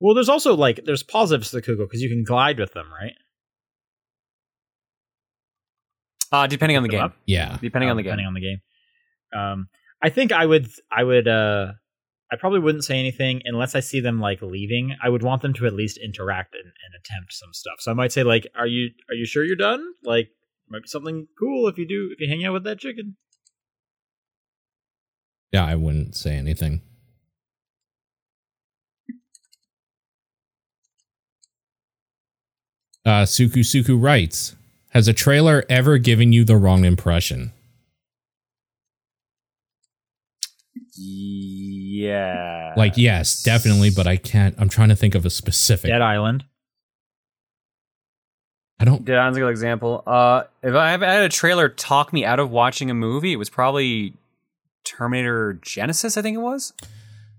[0.00, 2.86] well, there's also like there's positives to the Cucco because you can glide with them,
[2.92, 3.14] right?
[6.32, 7.00] Uh depending on the game.
[7.02, 7.16] up?
[7.26, 7.58] Yeah.
[7.62, 8.10] Depending on the game.
[8.10, 8.60] Depending on the game.
[9.38, 9.68] Um,
[10.02, 11.72] I think I would I would uh
[12.32, 14.96] I probably wouldn't say anything unless I see them like leaving.
[15.02, 17.76] I would want them to at least interact and, and attempt some stuff.
[17.80, 19.84] So I might say like, "Are you are you sure you're done?
[20.02, 20.30] Like,
[20.68, 23.16] might be something cool if you do if you hang out with that chicken."
[25.52, 26.82] Yeah, I wouldn't say anything.
[33.06, 34.56] Uh, Suku Suku writes,
[34.90, 37.52] "Has a trailer ever given you the wrong impression?"
[40.96, 42.74] Yeah.
[42.76, 44.54] Like, yes, definitely, but I can't.
[44.58, 45.90] I'm trying to think of a specific.
[45.90, 46.44] Dead Island.
[48.80, 49.04] I don't.
[49.04, 50.02] Dead Island's a good example.
[50.06, 53.48] Uh, if I had a trailer talk me out of watching a movie, it was
[53.50, 54.14] probably
[54.84, 56.16] Terminator Genisys.
[56.16, 56.72] I think it was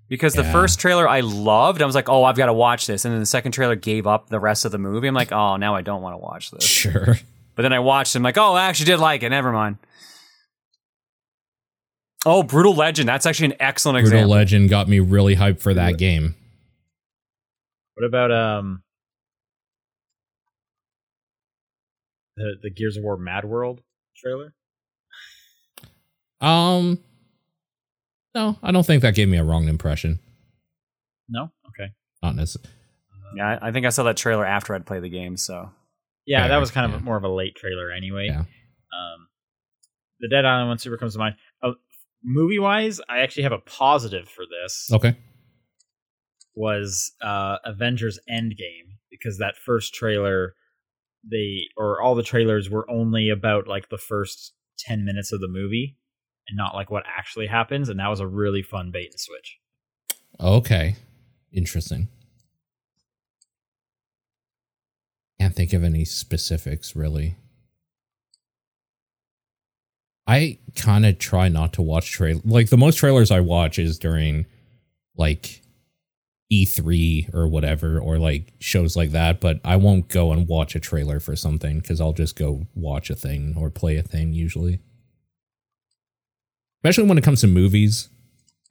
[0.07, 0.51] because the Yeah.
[0.51, 1.81] first trailer I loved.
[1.81, 4.07] I was like, oh, I've got to watch this, and then the second trailer gave
[4.07, 5.07] up the rest of the movie.
[5.07, 6.63] I'm like, oh, now I don't want to watch this.
[6.63, 7.17] Sure.
[7.55, 8.15] But then I watched.
[8.15, 9.29] it, I'm like, oh, I actually did like it.
[9.29, 9.77] Never mind.
[12.25, 13.07] Oh, Brutal Legend.
[13.07, 14.21] That's actually an excellent example.
[14.21, 14.37] Brutal example.
[14.37, 16.35] Legend got me really hyped for that game.
[17.95, 18.81] What about um
[22.35, 23.81] the the Gears of War Mad World
[24.17, 24.53] trailer?
[26.41, 26.99] Um,
[28.33, 30.19] no, I don't think that gave me a wrong impression.
[31.29, 31.51] No.
[31.69, 31.91] Okay.
[32.21, 32.69] Not necessarily.
[33.37, 35.37] yeah, I I think I saw that trailer after I'd played the game.
[35.37, 35.71] So
[36.25, 38.27] Yeah, Fair, that was kind of more of a late trailer anyway.
[38.27, 38.39] Yeah.
[38.39, 39.27] Um,
[40.19, 41.35] the Dead Island one super comes to mind.
[42.27, 44.89] Movie wise, I actually have a positive for this.
[44.91, 45.15] Okay.
[46.55, 50.55] Was uh, Avengers Endgame because that first trailer,
[51.29, 55.47] they or all the trailers were only about like the first ten minutes of the
[55.47, 55.97] movie,
[56.47, 59.57] and not like what actually happens, and that was a really fun bait and switch.
[60.39, 60.95] Okay.
[61.53, 62.07] Interesting.
[65.39, 67.35] Can't think of any specifics really.
[70.27, 73.99] I kind of try not to watch trail like the most trailers I watch is
[73.99, 74.45] during
[75.15, 75.61] like
[76.51, 80.79] E3 or whatever or like shows like that, but I won't go and watch a
[80.79, 84.79] trailer for something cuz I'll just go watch a thing or play a thing usually.
[86.83, 88.09] Especially when it comes to movies,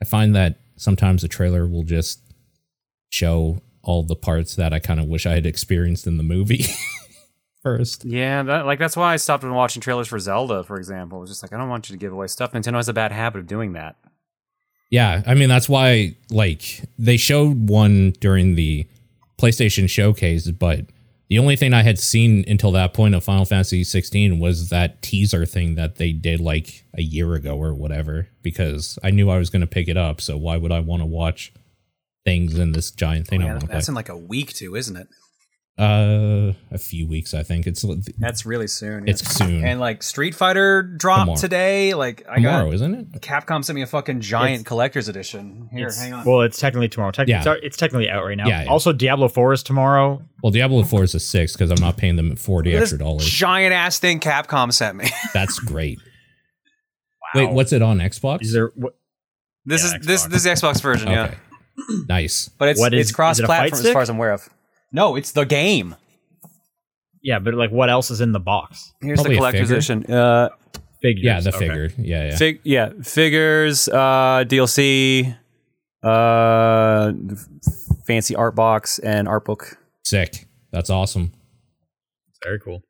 [0.00, 2.20] I find that sometimes a trailer will just
[3.11, 6.66] show all the parts that I kind of wish I had experienced in the movie
[7.64, 8.04] first.
[8.04, 11.18] yeah, that, like that's why I stopped watching trailers for Zelda, for example.
[11.18, 12.52] It was just like I don't want you to give away stuff.
[12.52, 13.96] Nintendo has a bad habit of doing that.
[14.90, 18.86] Yeah, I mean that's why like they showed one during the
[19.40, 20.86] PlayStation showcase, but
[21.28, 25.02] the only thing I had seen until that point of Final Fantasy 16 was that
[25.02, 29.38] teaser thing that they did like a year ago or whatever because I knew I
[29.38, 31.52] was going to pick it up, so why would I want to watch
[32.24, 33.74] things in this giant thing oh, I Yeah, want to play?
[33.74, 35.08] that's in like a week too, isn't it?
[35.76, 37.66] Uh a few weeks I think.
[37.66, 37.84] It's
[38.18, 39.08] That's really soon.
[39.08, 39.64] It's soon.
[39.64, 41.36] And like Street Fighter dropped Tomorrow.
[41.40, 41.94] today.
[41.94, 43.12] Like I tomorrow, got isn't it?
[43.20, 45.68] Capcom sent me a fucking giant It's- collector's edition.
[45.72, 46.24] Here, hang on.
[46.24, 47.10] Well, it's technically tomorrow.
[47.10, 47.42] Tec- Yeah.
[47.44, 48.46] it's, it's technically out right now.
[48.46, 48.70] Yeah, yeah.
[48.70, 50.22] Also, Diablo Four is tomorrow.
[50.44, 53.24] Well, Diablo 4 is a 6 because I'm not paying them 40 This extra dollars.
[53.24, 55.06] giant ass thing Capcom sent me.
[55.34, 55.98] That's great.
[57.34, 57.46] Wow.
[57.46, 58.42] Wait, what's it on Xbox?
[58.42, 58.70] Is there?
[58.76, 58.94] What,
[59.64, 60.28] This Yeah, is this Xbox.
[60.30, 61.34] this is the Xbox version, yeah.
[62.08, 62.48] Nice.
[62.58, 64.16] But it's What is- it's cross is it a fight platform as far as I'm
[64.16, 64.48] aware of.
[64.95, 65.97] No, it's the game.
[67.22, 68.92] yeah, but like, what else is in the box?
[69.03, 69.76] Here's Probably the collector's figure.
[69.76, 70.12] edition.
[70.14, 70.49] Uh,
[71.03, 71.24] Figures.
[71.24, 71.59] Yeah, the Okay.
[71.68, 71.90] figure.
[71.99, 72.36] Yeah, yeah.
[72.36, 75.36] fig- yeah, figures, uh, DLC,
[76.03, 77.12] uh,
[78.07, 79.76] fancy art box, and art book.
[80.05, 80.47] Sick.
[80.72, 81.32] That's awesome.
[82.42, 82.82] Very cool.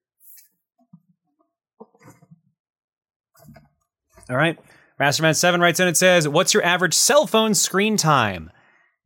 [4.31, 4.59] All right.
[5.01, 8.51] Masterman7 writes in and says, What's your average cell phone screen time?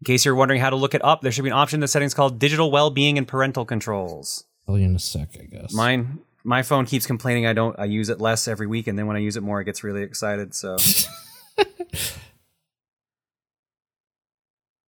[0.01, 1.81] In case you're wondering how to look it up, there should be an option in
[1.81, 4.45] the settings called digital well-being and parental controls.
[4.67, 5.73] Tell you in a sec, I guess.
[5.73, 9.07] Mine my phone keeps complaining I don't I use it less every week and then
[9.07, 10.55] when I use it more it gets really excited.
[10.55, 10.79] So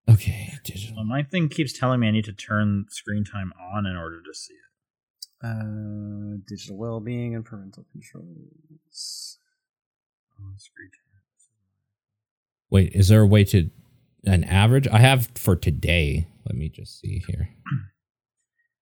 [0.08, 0.96] okay, digital.
[0.96, 4.22] Well, my thing keeps telling me I need to turn screen time on in order
[4.22, 4.60] to see it.
[5.46, 9.38] uh, digital well-being and parental controls.
[10.38, 10.96] On screen time.
[12.70, 13.68] Wait, is there a way to
[14.24, 14.88] an average?
[14.88, 16.26] I have for today.
[16.46, 17.50] Let me just see here.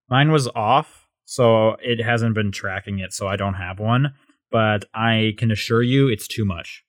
[0.09, 4.15] Mine was off, so it hasn't been tracking it, so I don't have one.
[4.51, 6.85] But I can assure you, it's too much.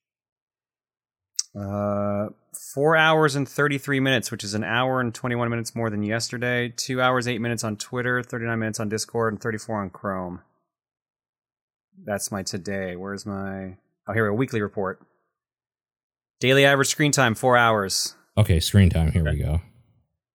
[1.60, 2.30] Uh,
[2.74, 6.70] four hours and 33 minutes, which is an hour and 21 minutes more than yesterday.
[6.70, 10.42] Two hours, eight minutes on Twitter, 39 minutes on Discord, and 34 on Chrome.
[12.06, 12.96] That's my today.
[12.96, 13.76] Where's my.
[14.08, 14.38] Oh, here we go.
[14.38, 15.02] Weekly report.
[16.40, 18.16] Daily average screen time, four hours.
[18.38, 19.12] Okay, screen time.
[19.12, 19.62] Here we go.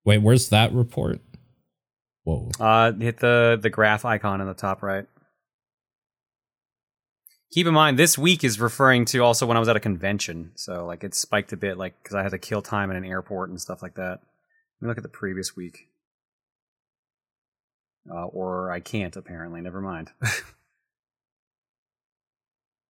[0.03, 1.19] Wait, where's that report?
[2.23, 2.51] Whoa.
[2.59, 5.05] Uh, hit the, the graph icon in the top right.
[7.51, 10.51] Keep in mind, this week is referring to also when I was at a convention.
[10.55, 13.05] So, like, it spiked a bit, like, because I had to kill time in an
[13.05, 14.19] airport and stuff like that.
[14.19, 15.87] Let me look at the previous week.
[18.11, 19.61] Uh, or I can't, apparently.
[19.61, 20.11] Never mind.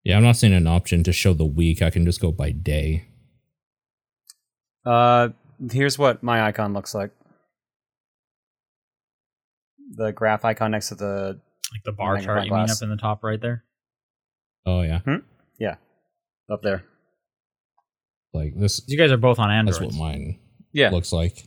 [0.06, 1.82] Yeah, I'm not seeing an option to show the week.
[1.82, 3.06] I can just go by day.
[4.86, 5.30] Uh,
[5.72, 7.12] here's what my icon looks like.
[9.96, 11.40] The graph icon next to the
[11.72, 12.82] Like the bar Magnifying chart you mean glass.
[12.82, 13.64] up in the top right there?
[14.66, 15.00] Oh yeah,
[15.60, 15.76] Yeah,
[16.50, 16.84] up there.
[18.34, 18.82] like this.
[18.88, 19.74] You guys are both on Android.
[19.76, 20.00] That's Android.
[20.00, 20.40] what mine
[20.74, 20.90] Yeah.
[20.90, 21.44] looks like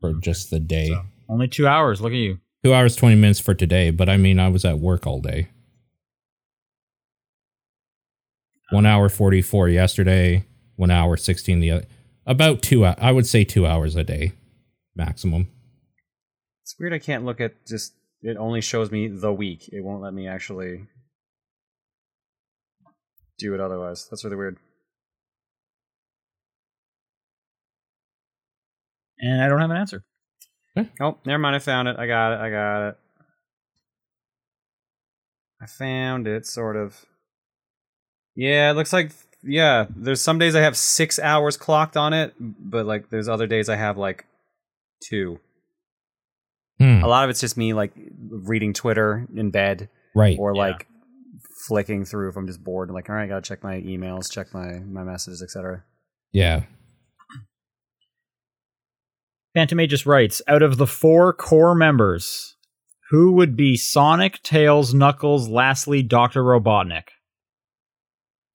[0.00, 0.88] for just the day.
[0.88, 2.00] So, only two hours.
[2.00, 2.38] Look at you.
[2.64, 5.48] Two hours twenty minutes for today, but I mean, I was at work all day.
[8.70, 10.44] One hour forty four yesterday.
[10.76, 11.84] One hour sixteen the other.
[12.26, 12.84] About two.
[12.84, 14.32] I would say two hours a day,
[14.96, 15.48] maximum.
[16.62, 19.68] It's weird I can't look at just it only shows me the week.
[19.70, 20.86] It won't let me actually
[23.38, 24.08] do it otherwise.
[24.10, 24.56] That's really weird.
[29.18, 30.04] And I don't have an answer.
[31.00, 31.56] Oh, never mind.
[31.56, 31.96] I found it.
[31.98, 32.40] I got it.
[32.40, 32.96] I got it.
[35.60, 37.04] I found it, sort of.
[38.34, 39.12] Yeah, it looks like
[39.44, 39.86] yeah.
[39.94, 43.68] There's some days I have six hours clocked on it, but like there's other days
[43.68, 44.24] I have like
[45.08, 45.38] two.
[46.78, 47.92] Hmm, A lot of it's just me like
[48.30, 50.36] reading Twitter in bed right.
[50.38, 50.60] or Yeah.
[50.62, 50.86] like
[51.68, 52.90] flicking through if I'm just bored.
[52.90, 55.84] Like, all right, I gotta check my emails, check my my messages, etc.
[56.32, 56.62] Yeah.
[59.54, 62.56] Phantom just writes Out of the four core members,
[63.10, 66.42] who would be Sonic, Tails, Knuckles, lastly, Dr.
[66.42, 67.04] Robotnik?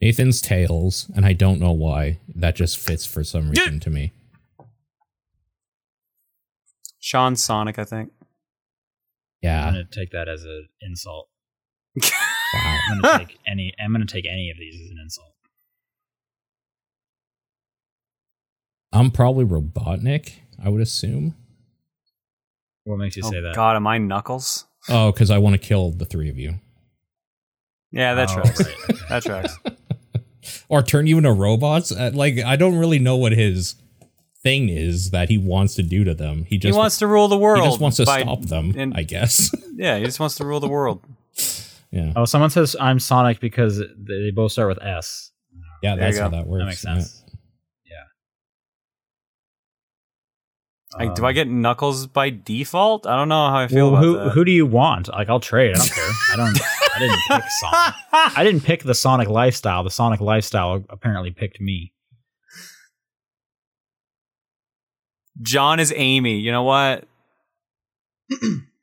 [0.02, 2.20] Nathan's tails, and I don't know why.
[2.34, 4.12] That just fits for some reason to me.
[7.00, 8.12] Sean Sonic, I think.
[9.42, 9.68] Yeah.
[9.68, 9.80] I'm Yeah.
[9.80, 11.28] going to take that as an insult.
[12.52, 12.80] Wow.
[12.92, 13.72] I'm going to take any.
[13.80, 15.36] I'm going to take any of these as an insult.
[18.92, 20.32] I'm probably Robotnik,
[20.64, 21.36] I would assume.
[22.86, 23.54] What makes you oh say that?
[23.54, 24.66] God, am I Knuckles?
[24.90, 26.56] Oh, because I want to kill the three of you.
[27.92, 28.62] Yeah, that Oh, tracks.
[28.62, 29.00] right, okay.
[29.10, 29.60] That tracks.
[30.68, 31.92] or turn you into robots.
[31.92, 33.76] Uh, like I don't really know what his
[34.42, 36.44] thing is that he wants to do to them.
[36.44, 37.62] He He just wants to rule the world.
[37.64, 38.74] he just wants to by- stop them.
[38.78, 39.54] and- I guess.
[39.80, 41.02] Yeah, he just wants to rule the world.
[41.92, 42.12] yeah.
[42.16, 45.32] Oh, someone says I'm Sonic because they both start with S.
[45.82, 46.82] Yeah, There that's how that works.
[46.82, 47.19] That makes yeah.
[50.92, 51.00] Sense.
[51.08, 53.06] Like, do Um, I get Knuckles by default?
[53.06, 54.30] I don't know how I feel well, about who that.
[54.32, 55.08] who do you want?
[55.10, 55.76] Like, I'll trade.
[55.76, 56.10] I don't care.
[56.34, 56.60] I don't.
[56.96, 57.96] I didn't pick Sonic.
[58.38, 59.84] I didn't pick the Sonic lifestyle.
[59.84, 61.94] The Sonic lifestyle apparently picked me.
[65.42, 66.40] Jon is Amy.
[66.40, 67.06] You know what?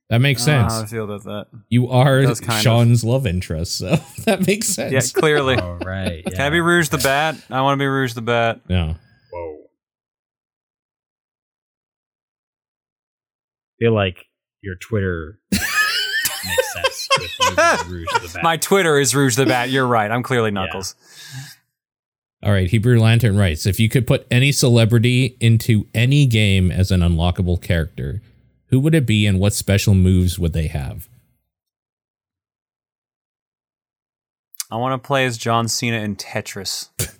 [0.08, 1.46] That makes I don't know how I feel about that.
[1.68, 2.62] You are Does kind of.
[2.62, 4.92] Sean's love interest, so that makes sense.
[4.92, 5.56] Yeah, clearly.
[5.60, 6.24] Oh right.
[6.24, 7.36] Can I be Rouge the Bat?
[7.50, 8.60] I want to be Rouge the Bat.
[8.68, 8.94] Yeah.
[13.78, 14.24] Feel like
[14.62, 18.42] your Twitter makes sense with Rouge the Bat.
[18.42, 19.70] My Twitter is Rouge the Bat.
[19.70, 20.10] You're right.
[20.10, 20.94] I'm clearly Knuckles.
[22.42, 26.90] All right, Hebrew Lantern writes If you could put any celebrity into any game as
[26.90, 28.22] an unlockable character,
[28.66, 31.08] who would it be and what special moves would they have?
[34.70, 36.88] I want to play as John Cena in Tetris.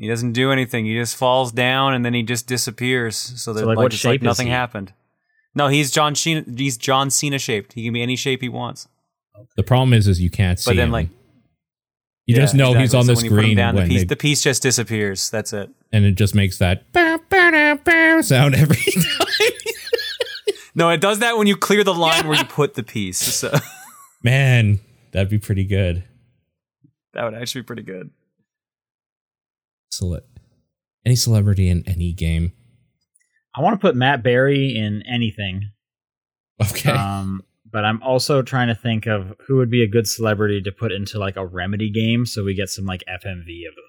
[0.00, 0.86] He doesn't do anything.
[0.86, 3.16] He just falls down and then he just disappears.
[3.16, 4.52] So that like, like, what it's like shape is nothing he?
[4.52, 4.94] happened.
[5.54, 6.42] No, he's John Cena.
[6.56, 7.74] He's John Cena shaped.
[7.74, 8.88] He can be any shape he wants.
[9.56, 10.92] The problem is, is you can't see But then, him.
[10.92, 11.08] like,
[12.26, 13.88] you just Yeah, know he's on So the when you put screen down, the when
[13.88, 15.28] piece, they- the piece just disappears.
[15.30, 15.68] That's it.
[15.92, 19.26] and it just makes that bow, bow, bow, bow sound every time.
[20.74, 23.18] No, it does that when you clear the line where you put the piece.
[23.18, 23.52] So
[24.22, 24.80] Man,
[25.12, 26.04] that'd be pretty good.
[27.14, 28.10] that would actually be pretty good.
[29.90, 30.22] Cele-
[31.04, 32.52] any celebrity in any game.
[33.54, 35.70] I want to put Matt Berry in anything.
[36.62, 36.90] Okay.
[36.90, 40.72] Um, but I'm also trying to think of who would be a good celebrity to
[40.72, 43.84] put into like a remedy game, so we get some like FMV of them.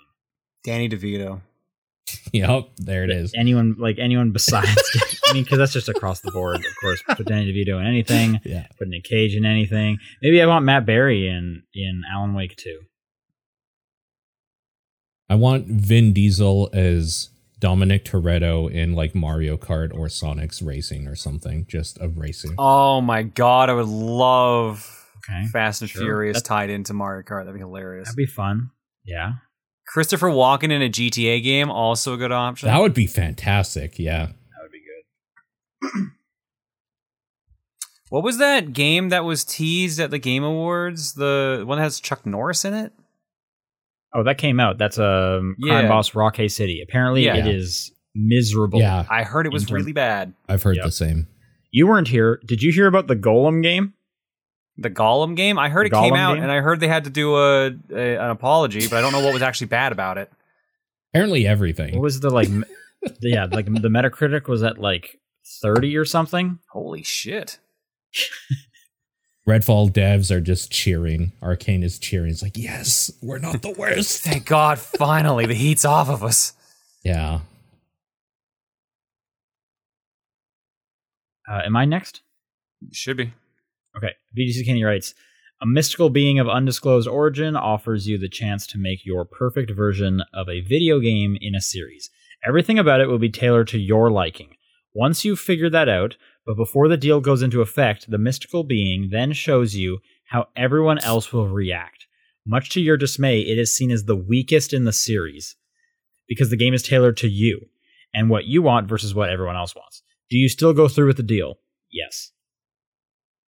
[0.63, 1.41] Danny DeVito.
[2.31, 3.33] yep, there it is.
[3.35, 4.75] Anyone like anyone besides?
[5.27, 6.57] I mean, because that's just across the board.
[6.57, 8.39] Of course, put Danny DeVito in anything.
[8.43, 8.67] Yeah.
[8.77, 9.97] Put Nick Cage in anything.
[10.21, 12.81] Maybe I want Matt Berry in in Alan Wake too.
[15.32, 17.29] I want Vin Diesel as
[17.61, 21.65] Dominic Toretto in like Mario Kart or Sonic's Racing or something.
[21.69, 22.55] Just a racing.
[22.57, 26.01] Oh my god, I would love Okay, Fast and Sure.
[26.01, 27.45] Furious That's- tied into Mario Kart.
[27.45, 28.09] That'd be hilarious.
[28.09, 28.71] that'd be fun.
[29.05, 29.34] Yeah.
[29.88, 32.67] Christopher Walken in a GTA game, also a good option.
[32.67, 33.97] That would be fantastic.
[33.99, 34.25] Yeah.
[34.25, 34.82] That would be
[36.01, 36.07] good.
[38.09, 41.13] what was that game that was teased at the Game Awards?
[41.13, 42.91] The one that has Chuck Norris in it?
[44.14, 44.78] Oh, that came out.
[44.78, 45.89] That's a um, Crime Yeah.
[45.89, 46.82] Boss Rockay City.
[46.82, 47.36] Apparently, Yeah.
[47.38, 48.80] it is miserable.
[48.80, 49.05] Yeah.
[49.09, 50.34] I heard it was Inter- really bad.
[50.49, 50.86] I've heard Yep.
[50.86, 51.28] the same.
[51.72, 52.41] You weren't here.
[52.45, 53.93] Did you hear about the Gollum game?
[54.78, 55.57] The Gollum game?
[55.57, 56.43] I heard The it came out game?
[56.43, 59.24] and I heard they had to do a, a an apology, but I don't know
[59.24, 60.30] what was actually bad about it.
[61.14, 61.93] Apparently everything.
[61.93, 62.49] What was the like?
[62.49, 62.64] me-
[63.22, 65.20] yeah, like the Metacritic was at like
[65.62, 66.59] thirty or something.
[66.72, 67.59] Holy shit.
[69.51, 71.33] Redfall devs are just cheering.
[71.43, 72.29] Arkane is cheering.
[72.31, 74.23] It's like, yes, we're not the worst.
[74.23, 76.53] Thank God, finally, the heat's off of us.
[77.03, 77.41] yeah.
[81.49, 82.21] Uh, am I next?
[82.93, 83.33] Should be.
[83.97, 84.11] Okay.
[84.37, 85.13] VGC Kenny writes
[85.61, 90.21] A mystical being of undisclosed origin offers you the chance to make your perfect version
[90.33, 92.09] of a video game in a series.
[92.47, 94.55] Everything about it will be tailored to your liking.
[94.93, 96.15] Once you've figured that out,
[96.45, 100.99] but before the deal goes into effect, the mystical being then shows you how everyone
[100.99, 102.07] else will react.
[102.45, 105.55] Much to your dismay, it is seen as the weakest in the series
[106.27, 107.59] because the game is tailored to you
[108.13, 110.01] and what you want versus what everyone else wants.
[110.29, 111.59] Do you still go through with the deal?
[111.91, 112.31] Yes.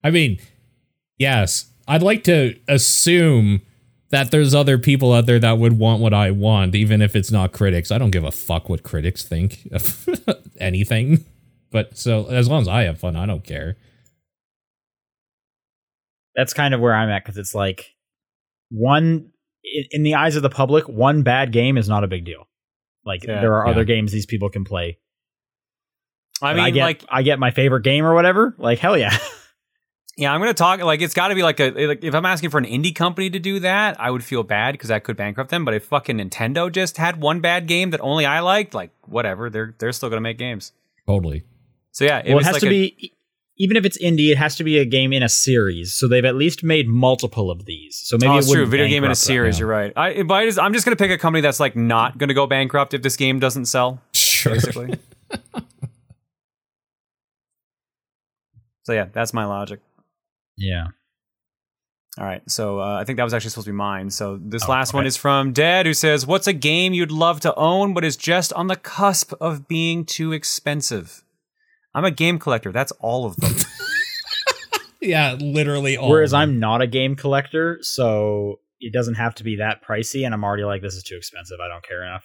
[0.04, 0.38] I mean,
[1.16, 3.62] yes, I'd like to assume
[4.10, 7.30] that there's other people out there that would want what I want, even if it's
[7.30, 7.90] not critics.
[7.90, 10.06] I don't give a fuck what critics think of
[10.60, 11.24] anything.
[11.72, 13.76] But so as long as I have fun, I don't care.
[16.34, 17.94] that's kind of where I'm at because it's like
[18.70, 19.30] one
[19.64, 22.48] in, in the eyes of the public, one bad game is not a big deal.
[23.04, 23.40] Like Yeah.
[23.40, 24.98] there are other games these people can play.
[26.40, 28.54] I mean, I get, like, I get my favorite game or whatever.
[28.58, 29.16] Like hell yeah,
[30.16, 30.80] yeah, I'm gonna talk.
[30.80, 31.70] Like, it's got to be like a.
[31.86, 34.72] Like, if I'm asking for an indie company to do that, I would feel bad
[34.72, 35.64] because that could bankrupt them.
[35.64, 39.50] But if fucking Nintendo just had one bad game that only I liked, like, whatever,
[39.50, 40.72] they're they're still gonna make games.
[41.06, 41.44] Totally.
[41.92, 43.12] So yeah, if well, it has like to a- be
[43.58, 45.94] even if it's indie, it has to be a game in a series.
[45.94, 47.96] So they've at least made multiple of these.
[47.96, 48.66] So maybe oh, it it's true.
[48.66, 49.58] Video game in a series.
[49.58, 49.92] You're right.
[49.94, 52.94] I, I just, I'm just gonna pick a company that's like not gonna go bankrupt
[52.94, 54.00] if this game doesn't sell.
[54.12, 54.54] Sure.
[54.54, 54.98] Basically.
[58.84, 59.80] so yeah, that's my logic.
[60.56, 60.88] Yeah.
[62.18, 64.10] All right, so uh, I think that was actually supposed to be mine.
[64.10, 67.40] So this Oh, last one is from Dad, who says, "What's a game you'd love
[67.40, 71.21] to own, but is just on the cusp of being too expensive?"
[71.94, 72.72] I'm a game collector.
[72.72, 73.54] That's all of them.
[75.00, 76.10] yeah, literally all.
[76.10, 76.50] Whereas of them.
[76.50, 80.24] I'm not a game collector, so it doesn't have to be that pricey.
[80.24, 81.58] And I'm already like, this is too expensive.
[81.62, 82.24] I don't care enough.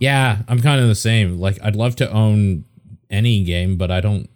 [0.00, 1.38] Yeah, I'm kind of the same.
[1.38, 2.64] Like, I'd love to own
[3.10, 4.28] any game, but I don't.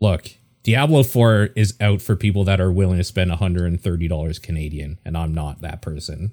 [0.00, 0.30] Look,
[0.62, 5.34] Diablo 4 is out for people that are willing to spend $130 Canadian, and I'm
[5.34, 6.32] not that person.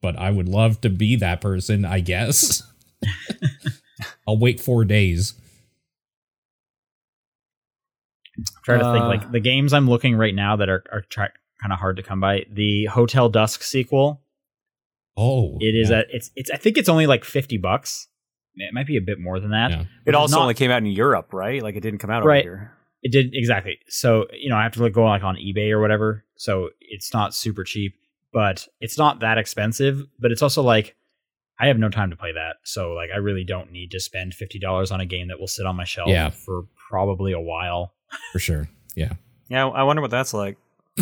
[0.00, 2.62] But I would love to be that person, I guess.
[4.28, 5.32] I'll wait four days.
[8.36, 11.00] I'm trying to think Uh, like the games I'm looking right now that are are
[11.00, 12.44] try- kind of hard to come by.
[12.50, 14.22] The Hotel Dusk sequel.
[15.16, 16.00] Oh, It is yeah.
[16.00, 18.06] at it's it's I think it's only like fifty bucks.
[18.54, 19.70] It might be a bit more than that.
[19.70, 19.84] Yeah.
[20.06, 21.62] it also not- only came out in Europe, right?
[21.62, 22.44] Like it didn't come out Right.
[22.46, 22.72] over here.
[23.02, 23.78] It did exactly.
[23.88, 26.24] So you know I have to like go like on eBay or whatever.
[26.36, 27.94] So it's not super cheap,
[28.32, 30.06] but it's not that expensive.
[30.20, 30.94] But it's also like
[31.60, 32.56] I have no time to play that.
[32.64, 35.46] So like I really don't need to spend fifty dollars on a game that will
[35.48, 36.30] sit on my shelf Yeah.
[36.30, 37.94] for probably a while.
[38.32, 38.68] for sure.
[38.96, 39.12] Yeah.
[39.48, 40.56] Yeah, I wonder what that's like.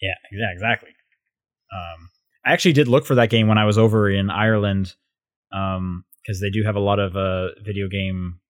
[0.00, 0.88] Yeah, yeah, exactly.
[1.72, 2.10] Um,
[2.44, 4.94] I actually did look for that game when I was over in Ireland,
[5.50, 8.40] because they do have a lot of uh, video game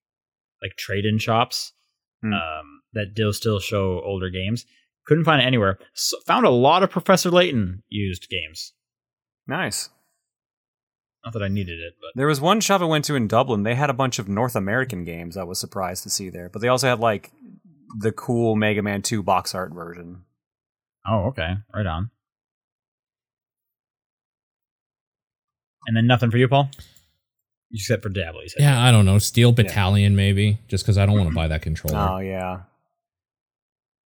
[0.62, 1.72] like trade-in shops
[2.22, 2.32] Hmm.
[2.34, 4.64] um, that do still show older games.
[5.06, 5.78] Couldn't find it anywhere.
[5.92, 8.72] So, found a lot of Professor Layton used games.
[9.46, 9.90] Nice.
[11.24, 13.62] Not that I needed it, but There was one shop I went to in Dublin.
[13.62, 15.36] They had a bunch of North American games.
[15.36, 17.30] I was surprised to see there, but they also had like
[17.98, 20.24] the cool Mega Man 2 box art version.
[21.06, 22.10] oh, okay, right on.
[25.86, 26.70] And then nothing for you, Paul.
[27.72, 28.42] Except for Diablo.
[28.58, 29.18] Yeah, I don't know.
[29.18, 31.98] Steel Battalion, maybe, just because I don't want to buy that controller.
[31.98, 32.60] Oh yeah,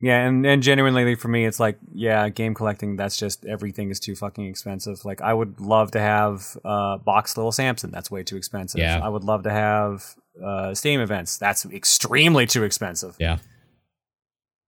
[0.05, 2.96] yeah, and and genuinely for me, it's like yeah, game collecting.
[2.96, 5.02] That's just everything is too fucking expensive.
[5.07, 7.90] Like I would love to have uh, box Little Samson.
[7.90, 8.80] That's way too expensive.
[8.80, 9.00] Yeah.
[9.02, 11.38] I would love to have uh, Stadium Events.
[11.38, 13.16] That's extremely too expensive.
[13.18, 13.38] Yeah.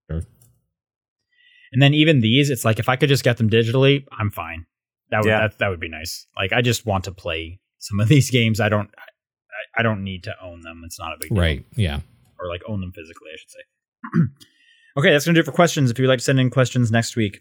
[0.09, 0.23] Sure.
[1.71, 4.65] And then even these, it's like if I could just get them digitally, I'm fine.
[5.11, 5.41] That would Yeah.
[5.41, 6.25] that, that would be nice.
[6.35, 8.59] Like I just want to play some of these games.
[8.59, 10.81] I don't I, I don't need to own them.
[10.83, 11.37] It's not a big deal.
[11.37, 11.63] Right.
[11.75, 11.99] Yeah.
[12.39, 13.63] Or like own them physically, I should say.
[14.97, 15.91] okay, that's gonna do it for questions.
[15.91, 17.39] If you'd like to send in questions next week,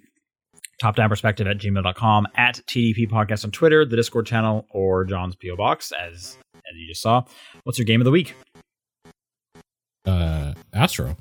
[0.80, 5.36] top down perspective at gmail.com, at TDP podcast on Twitter, the Discord channel, or Jon's
[5.36, 5.56] P.O.
[5.56, 7.22] Box, as as you just saw.
[7.64, 8.34] What's your game of the week?
[10.04, 11.16] Uh, Astro.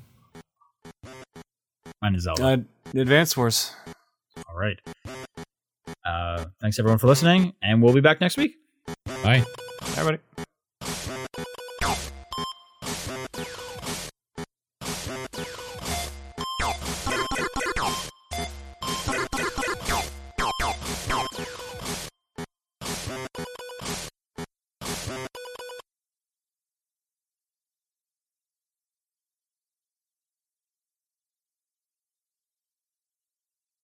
[2.02, 2.44] Mine is Zelda.
[2.44, 3.72] Uh, Advance Wars.
[4.50, 4.78] All right.
[6.06, 8.56] Uh, thanks everyone for listening, and we'll be back next week.
[9.24, 9.44] Bye.
[9.98, 10.45] Everybody.